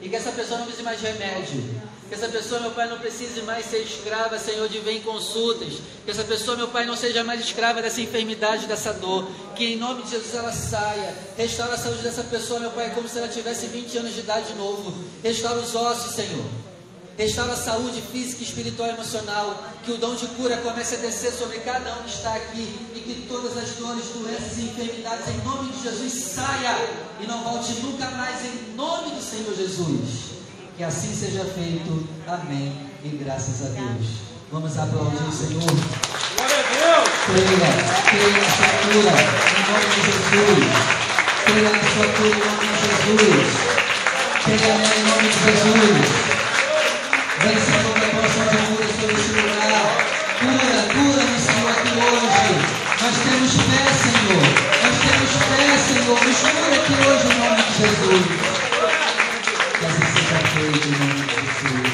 [0.00, 1.80] E que essa pessoa não precise mais de remédio.
[2.08, 5.74] Que essa pessoa, meu Pai, não precise mais ser escrava, Senhor, de vem consultas.
[6.04, 9.28] Que essa pessoa, meu Pai, não seja mais escrava dessa enfermidade, dessa dor.
[9.54, 11.14] Que em nome de Jesus ela saia.
[11.36, 14.46] Restaura a saúde dessa pessoa, meu Pai, como se ela tivesse 20 anos de idade
[14.46, 14.92] de novo.
[15.22, 16.69] Restaura os ossos, Senhor.
[17.20, 19.62] Restaura a saúde física, espiritual e emocional.
[19.84, 22.66] Que o dom de cura comece a descer sobre cada um que está aqui.
[22.94, 26.78] E que todas as dores, doenças e enfermidades, em nome de Jesus, saia.
[27.20, 30.30] E não volte nunca mais, em nome do Senhor Jesus.
[30.78, 32.08] Que assim seja feito.
[32.26, 32.74] Amém.
[33.04, 34.06] E graças a Deus.
[34.50, 35.60] Vamos aplaudir o Senhor.
[35.60, 37.08] Glória a Deus!
[37.26, 37.68] Creia,
[38.08, 39.12] creia na sua cura,
[39.44, 40.64] em nome de Jesus.
[41.44, 42.84] Creia na sua cura, em nome de
[43.28, 43.52] Jesus.
[44.42, 46.19] Creia em nome de Jesus.
[47.40, 49.96] Senhor, da porção de cura sobre este lugar.
[50.40, 52.52] Cura, cura-nos, Senhor, aqui hoje.
[53.00, 54.44] Nós temos fé, Senhor.
[54.82, 56.18] Nós temos fé, Senhor.
[56.20, 58.24] Nos cura aqui hoje, em nome de Jesus.
[59.78, 61.88] Que assim seja feito, em nome de Jesus.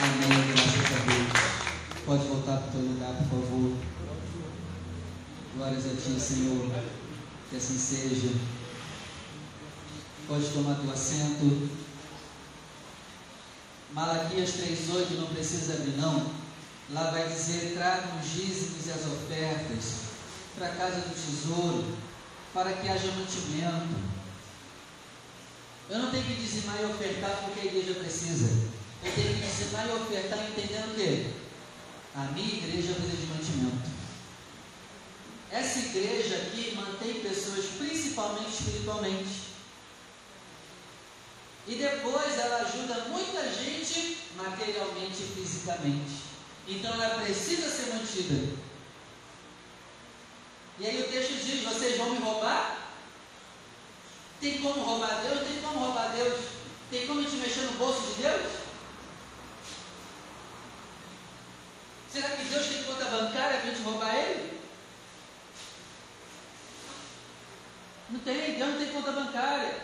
[0.00, 0.86] Amém, graças.
[2.06, 3.72] Pode voltar para o teu lugar, por favor.
[5.58, 6.70] Glórias a Ti, Senhor.
[7.50, 8.32] Que assim seja.
[10.26, 11.75] Pode tomar teu assento.
[14.86, 16.32] Malaquias 3,8 não precisa abrir não.
[16.90, 20.06] Lá vai dizer, tragam os dízimos e as ofertas
[20.56, 21.96] para a casa do tesouro,
[22.54, 24.16] para que haja mantimento.
[25.90, 28.48] Eu não tenho que dizimar e ofertar porque a igreja precisa.
[29.04, 31.30] Eu tenho que dizimar e ofertar entendendo o quê?
[32.14, 33.96] A minha igreja precisa de mantimento.
[35.50, 39.46] Essa igreja aqui mantém pessoas principalmente espiritualmente.
[41.68, 46.22] E depois ela ajuda muita gente materialmente e fisicamente.
[46.68, 48.56] Então ela precisa ser mantida.
[50.78, 52.78] E aí o texto diz: vocês vão me roubar?
[54.40, 55.46] Tem como roubar Deus?
[55.46, 56.40] Tem como roubar Deus?
[56.90, 58.52] Tem como te mexer no bolso de Deus?
[62.12, 64.60] Será que Deus tem conta bancária para gente roubar ele?
[68.08, 69.80] Não tem, Deus não tem conta bancária.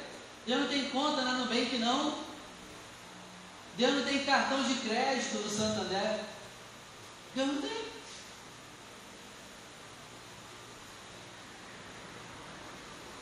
[0.46, 2.31] Deus não tem conta na Nubank, não.
[3.76, 6.20] Deus não tem cartão de crédito no Santander.
[7.34, 7.82] Deus não tem.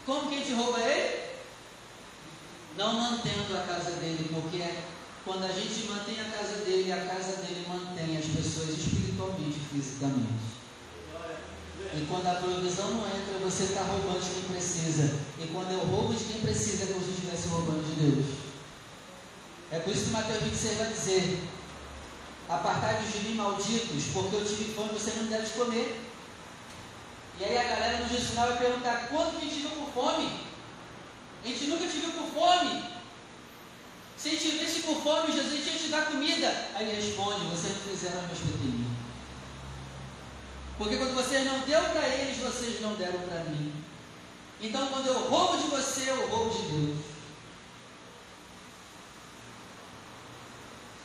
[0.06, 1.30] Como que a gente rouba ele?
[2.76, 4.64] Não mantendo a casa dele, porque
[5.24, 9.68] quando a gente mantém a casa dele, a casa dele mantém as pessoas espiritualmente e
[9.74, 10.50] fisicamente.
[11.94, 15.14] E quando a provisão não entra, você está roubando de quem precisa.
[15.38, 18.49] E quando eu roubo de quem precisa, é como se eu estivesse roubando de Deus.
[19.72, 21.42] É por isso que Mateus 26 vai dizer:
[22.48, 26.00] Apartai-vos de mim, malditos, porque eu tive fome e você não deve comer.
[27.38, 29.92] E aí a galera no juízo final vai perguntar: quando que a gente viu com
[29.92, 30.30] fome?
[31.44, 32.84] A gente nunca te viu com fome.
[34.16, 36.68] Se a gente visse com fome, Jesus ia te dar comida.
[36.74, 38.90] Aí ele responde: vocês não fizeram meus pequeninos.
[40.76, 43.72] Porque quando você não deu para eles, vocês não deram para mim.
[44.60, 47.09] Então, quando eu roubo de você, eu roubo de Deus.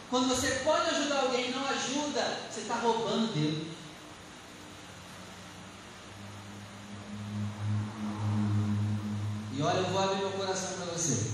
[0.09, 3.75] Quando você pode ajudar alguém e não ajuda, você está roubando Deus.
[9.53, 11.33] E olha, eu vou abrir meu coração para você.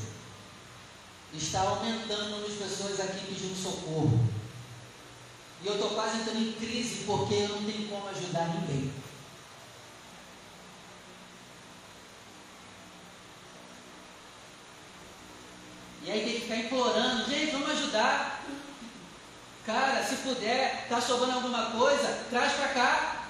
[1.34, 4.28] Está aumentando o número de pessoas aqui pedindo socorro.
[5.64, 8.94] E eu estou quase entrando em crise porque eu não tenho como ajudar ninguém.
[16.04, 18.44] E aí tem que ficar implorando, gente, vamos ajudar.
[19.66, 23.26] Cara, se puder, tá sobrando alguma coisa, traz para cá.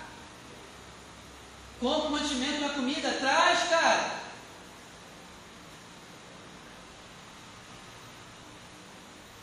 [1.80, 4.22] Compra um mantimento, uma comida, traz, cara.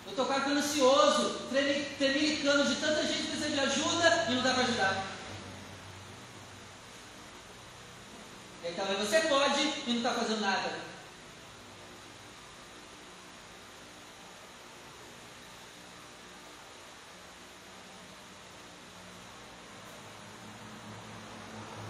[0.07, 1.49] Eu estou ficando ansioso,
[1.99, 5.05] tremilicando de tanta gente que precisa de ajuda e não dá para ajudar.
[8.65, 10.88] E talvez você pode e não está fazendo nada.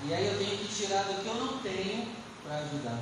[0.09, 2.09] E aí eu tenho que tirar do que eu não tenho
[2.43, 2.99] para ajudar.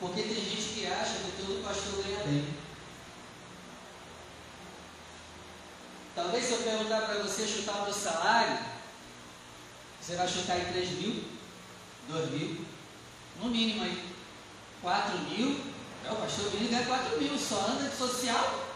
[0.00, 2.54] Porque tem gente que acha que todo pastor ganha bem.
[6.16, 8.58] Talvez se eu perguntar para você chutar o meu salário,
[10.00, 11.24] você vai chutar em 3 mil,
[12.08, 12.66] 2 mil,
[13.40, 14.12] no mínimo aí.
[14.82, 15.60] 4 mil,
[16.04, 18.71] é o pastor Vini ganha 4 mil, só anda de social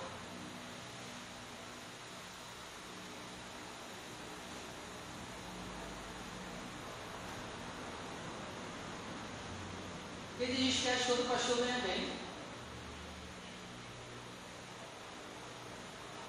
[10.38, 12.10] Ele diz que acha que todo pastor ganha bem.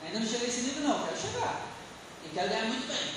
[0.05, 1.67] Ainda não cheguei nesse nível não, quero chegar.
[2.23, 3.13] E quero ganhar muito bem.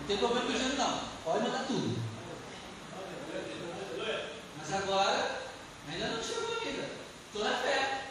[0.00, 1.00] Não tem problema com o dinheiro não.
[1.24, 2.02] Pode mandar tudo.
[4.58, 5.40] Mas agora,
[5.88, 6.88] ainda não chegou ainda.
[7.26, 8.04] Estou na fé.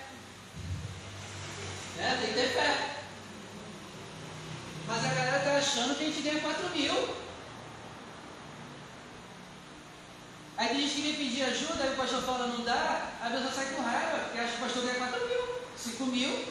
[1.97, 2.17] Né?
[2.21, 2.95] Tem que ter fé.
[4.87, 7.28] Mas a galera está achando que a gente ganha 4 mil.
[10.69, 13.51] Aí tem gente que vem pedir ajuda, aí o pastor fala não dá, a pessoa
[13.51, 16.47] sai com raiva, porque acha que o pastor ganha 4 mil, 5 mil.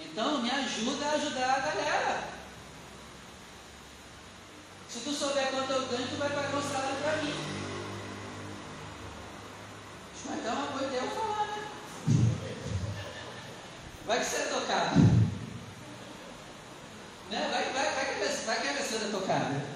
[0.00, 2.24] Então me ajuda a ajudar a galera.
[4.88, 7.34] Se tu souber quanto eu ganho, tu vai pagar um salário para mim.
[10.28, 11.68] Mas é uma ideia eu falar, né?
[14.08, 15.22] Vai que você é tocado.
[17.32, 17.48] Né?
[17.50, 19.72] Vai, vai, vai, que, vai que a pessoa é tocada.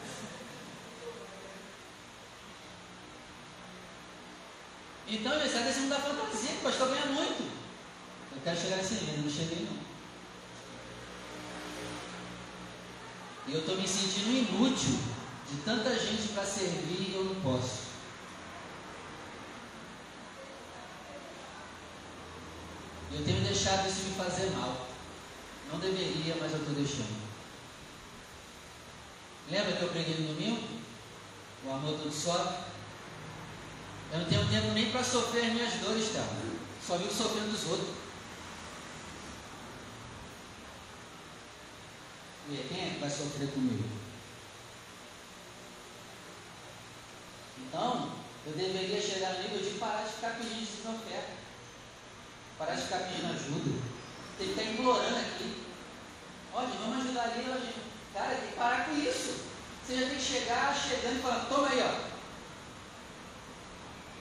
[5.66, 7.42] Desse mundo da fantasia, o pastor ganha muito.
[7.42, 9.76] Eu quero chegar nesse nível, não cheguei não.
[13.48, 14.96] E eu estou me sentindo inútil
[15.50, 17.80] de tanta gente para servir e eu não posso.
[23.12, 24.86] Eu tenho deixado isso me fazer mal.
[25.72, 27.26] Não deveria, mas eu estou deixando.
[29.50, 30.62] Lembra que eu preguei no domingo?
[31.64, 32.76] O amor tudo sobe.
[34.12, 36.24] Eu não tenho tempo nem para sofrer as minhas dores, tá?
[36.86, 37.88] Só vivo sofrendo dos outros.
[42.48, 43.84] E quem é que vai sofrer comigo?
[47.59, 48.12] Então,
[48.46, 51.32] eu deveria chegar no nível de parar de ficar pedindo desoferta.
[52.57, 53.82] Parar de ficar pedindo ajuda.
[54.38, 55.66] Tem que estar implorando aqui.
[56.54, 57.72] Olha, vamos ajudar ali, olha.
[58.14, 59.46] Cara, tem que parar com isso.
[59.84, 62.05] Você já tem que chegar chegando e falar, toma aí, ó.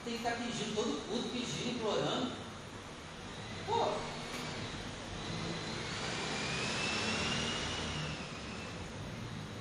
[0.06, 2.30] Tem que estar pedindo todo culto, pedindo, implorando.
[3.66, 3.88] Pô,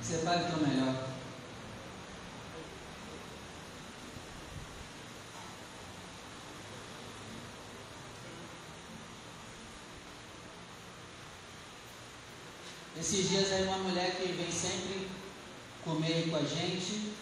[0.04, 1.10] Separe o teu melhor.
[13.00, 15.10] Esses dias aí uma mulher que vem sempre
[15.84, 17.15] comer com a gente,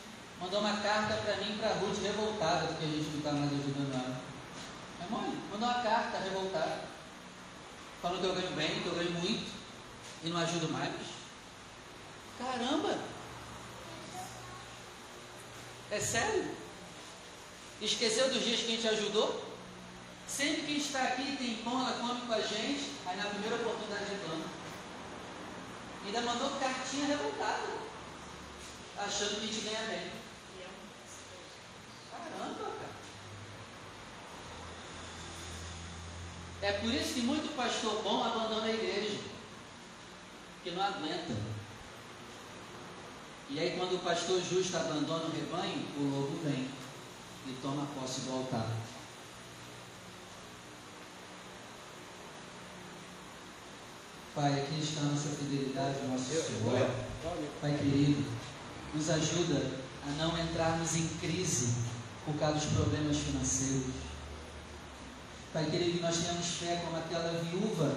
[0.44, 3.94] mandou uma carta para mim para Ruth revoltada, porque a gente não está mais ajudando
[3.94, 4.22] ela.
[5.02, 6.82] É mãe, mandou uma carta revoltada,
[8.02, 9.52] falando que eu ganho bem, que eu ganho muito
[10.22, 10.94] e não ajudo mais.
[12.38, 13.00] Caramba!
[15.90, 16.52] É sério?
[17.80, 19.54] Esqueceu dos dias que a gente ajudou?
[20.28, 23.30] Sempre que a gente está aqui tem pão, ela come com a gente, aí na
[23.30, 24.46] primeira oportunidade reclama.
[26.06, 27.64] Ainda mandou cartinha revoltada,
[28.98, 30.23] achando que a gente ganha bem.
[32.32, 32.94] Caramba, cara.
[36.62, 39.20] É por isso que muito pastor bom abandona a igreja,
[40.64, 41.34] que não aguenta.
[43.50, 46.68] E aí, quando o pastor justo abandona o rebanho, o lobo vem
[47.46, 48.68] e toma posse do altar.
[54.34, 56.90] Pai, aqui está a nossa fidelidade, nosso suor.
[57.62, 58.26] Pai querido,
[58.96, 59.72] nos ajuda
[60.08, 61.93] a não entrarmos em crise
[62.26, 63.94] por causa dos problemas financeiros.
[65.52, 67.96] Pai querido, nós temos fé como aquela viúva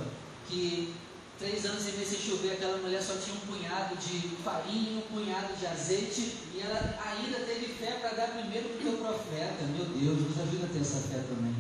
[0.49, 0.95] que
[1.39, 4.99] três anos e meio sem chover, aquela mulher só tinha um punhado de farinha e
[4.99, 8.99] um punhado de azeite, e ela ainda teve fé para dar primeiro para o teu
[8.99, 9.65] profeta.
[9.75, 11.55] Meu Deus, nos ajuda a ter essa fé também.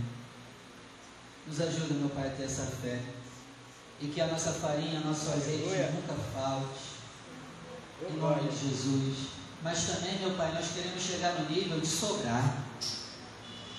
[1.46, 3.00] Nos ajuda, meu Pai, a ter essa fé.
[4.00, 6.96] E que a nossa farinha, nosso azeite nunca falte.
[8.10, 9.28] Em nome de Jesus.
[9.62, 12.64] Mas também, meu Pai, nós queremos chegar no nível de sobrar.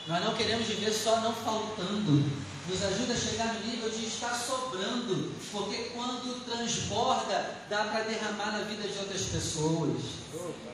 [0.07, 2.47] Nós não queremos viver só não faltando.
[2.67, 8.51] Nos ajuda a chegar no nível de estar sobrando, porque quando transborda, dá para derramar
[8.51, 10.01] na vida de outras pessoas.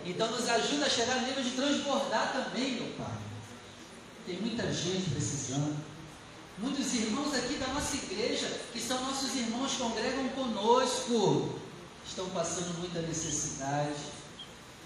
[0.03, 3.15] Então nos ajuda a chegar no nível de transbordar também, meu Pai.
[4.25, 5.75] Tem muita gente precisando.
[6.57, 11.59] Muitos irmãos aqui da nossa igreja, que são nossos irmãos, congregam conosco,
[12.07, 13.93] estão passando muita necessidade.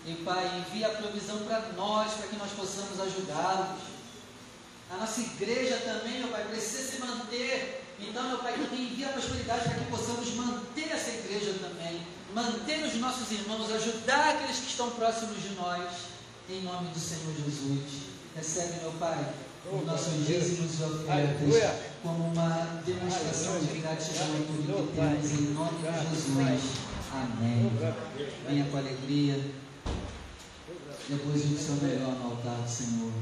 [0.08, 3.82] E Pai, envia a provisão para nós, para que nós possamos ajudá-los.
[4.90, 7.84] A nossa igreja também, meu Pai, precisa se manter.
[8.00, 12.86] Então, meu Pai, também envia a prosperidade para que possamos manter essa igreja também, manter
[12.86, 15.84] os nossos irmãos, ajudar aqueles que estão próximos de nós,
[16.50, 18.08] em nome do Senhor Jesus.
[18.34, 19.34] Recebe, meu Pai,
[19.70, 25.54] os nossos dízimos e ofertas como uma demonstração de gratidão por tudo que temos, em
[25.54, 26.88] nome de Jesus.
[27.12, 27.72] Amém.
[28.48, 29.67] Venha com alegria.
[31.10, 33.14] Depois o seu melhor no altar do Senhor.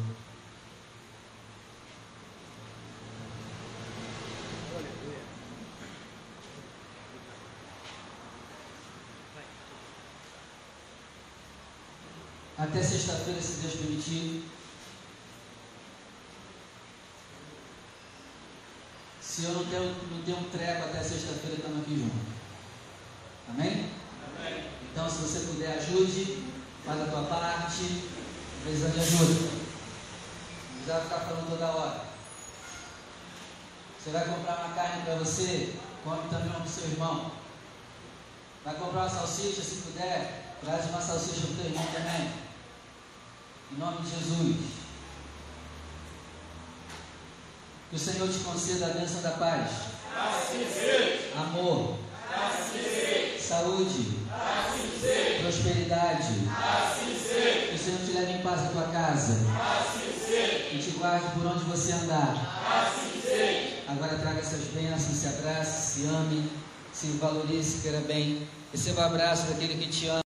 [12.58, 14.46] Até sexta-feira, se Deus permitir.
[19.22, 22.34] Se eu não tenho, não tenho um treco até sexta-feira, estamos aqui juntos.
[23.50, 23.92] Amém?
[24.40, 24.64] Amém.
[24.92, 26.46] Então, se você puder, ajude,
[26.86, 28.04] faz a tua parte,
[28.64, 29.34] precisa de ajuda.
[29.34, 32.06] Não precisa ficar falando toda hora.
[34.00, 35.74] Você vai comprar uma carne para você,
[36.04, 37.32] come também uma para o seu irmão.
[38.64, 42.32] Vai comprar uma salsicha, se puder, traz uma salsicha para o teu irmão também.
[43.72, 44.58] Em nome de Jesus.
[47.90, 49.72] Que o Senhor te conceda a bênção da paz.
[50.16, 51.32] Assim.
[51.36, 51.98] Amor.
[52.32, 53.40] Assim.
[53.40, 54.25] Saúde.
[54.46, 55.40] Assim seja.
[55.42, 56.34] Prosperidade.
[56.50, 57.68] Assim seja.
[57.68, 59.34] Que o Senhor te leve em paz à tua casa.
[59.80, 60.76] Assim seja.
[60.76, 62.34] E te guarde por onde você andar.
[62.70, 63.76] Assim seja.
[63.88, 66.50] Agora traga essas bênçãos, se abrace, se ame,
[66.94, 68.48] se valorize, queira bem.
[68.72, 70.22] Receba o abraço daquele que te ama.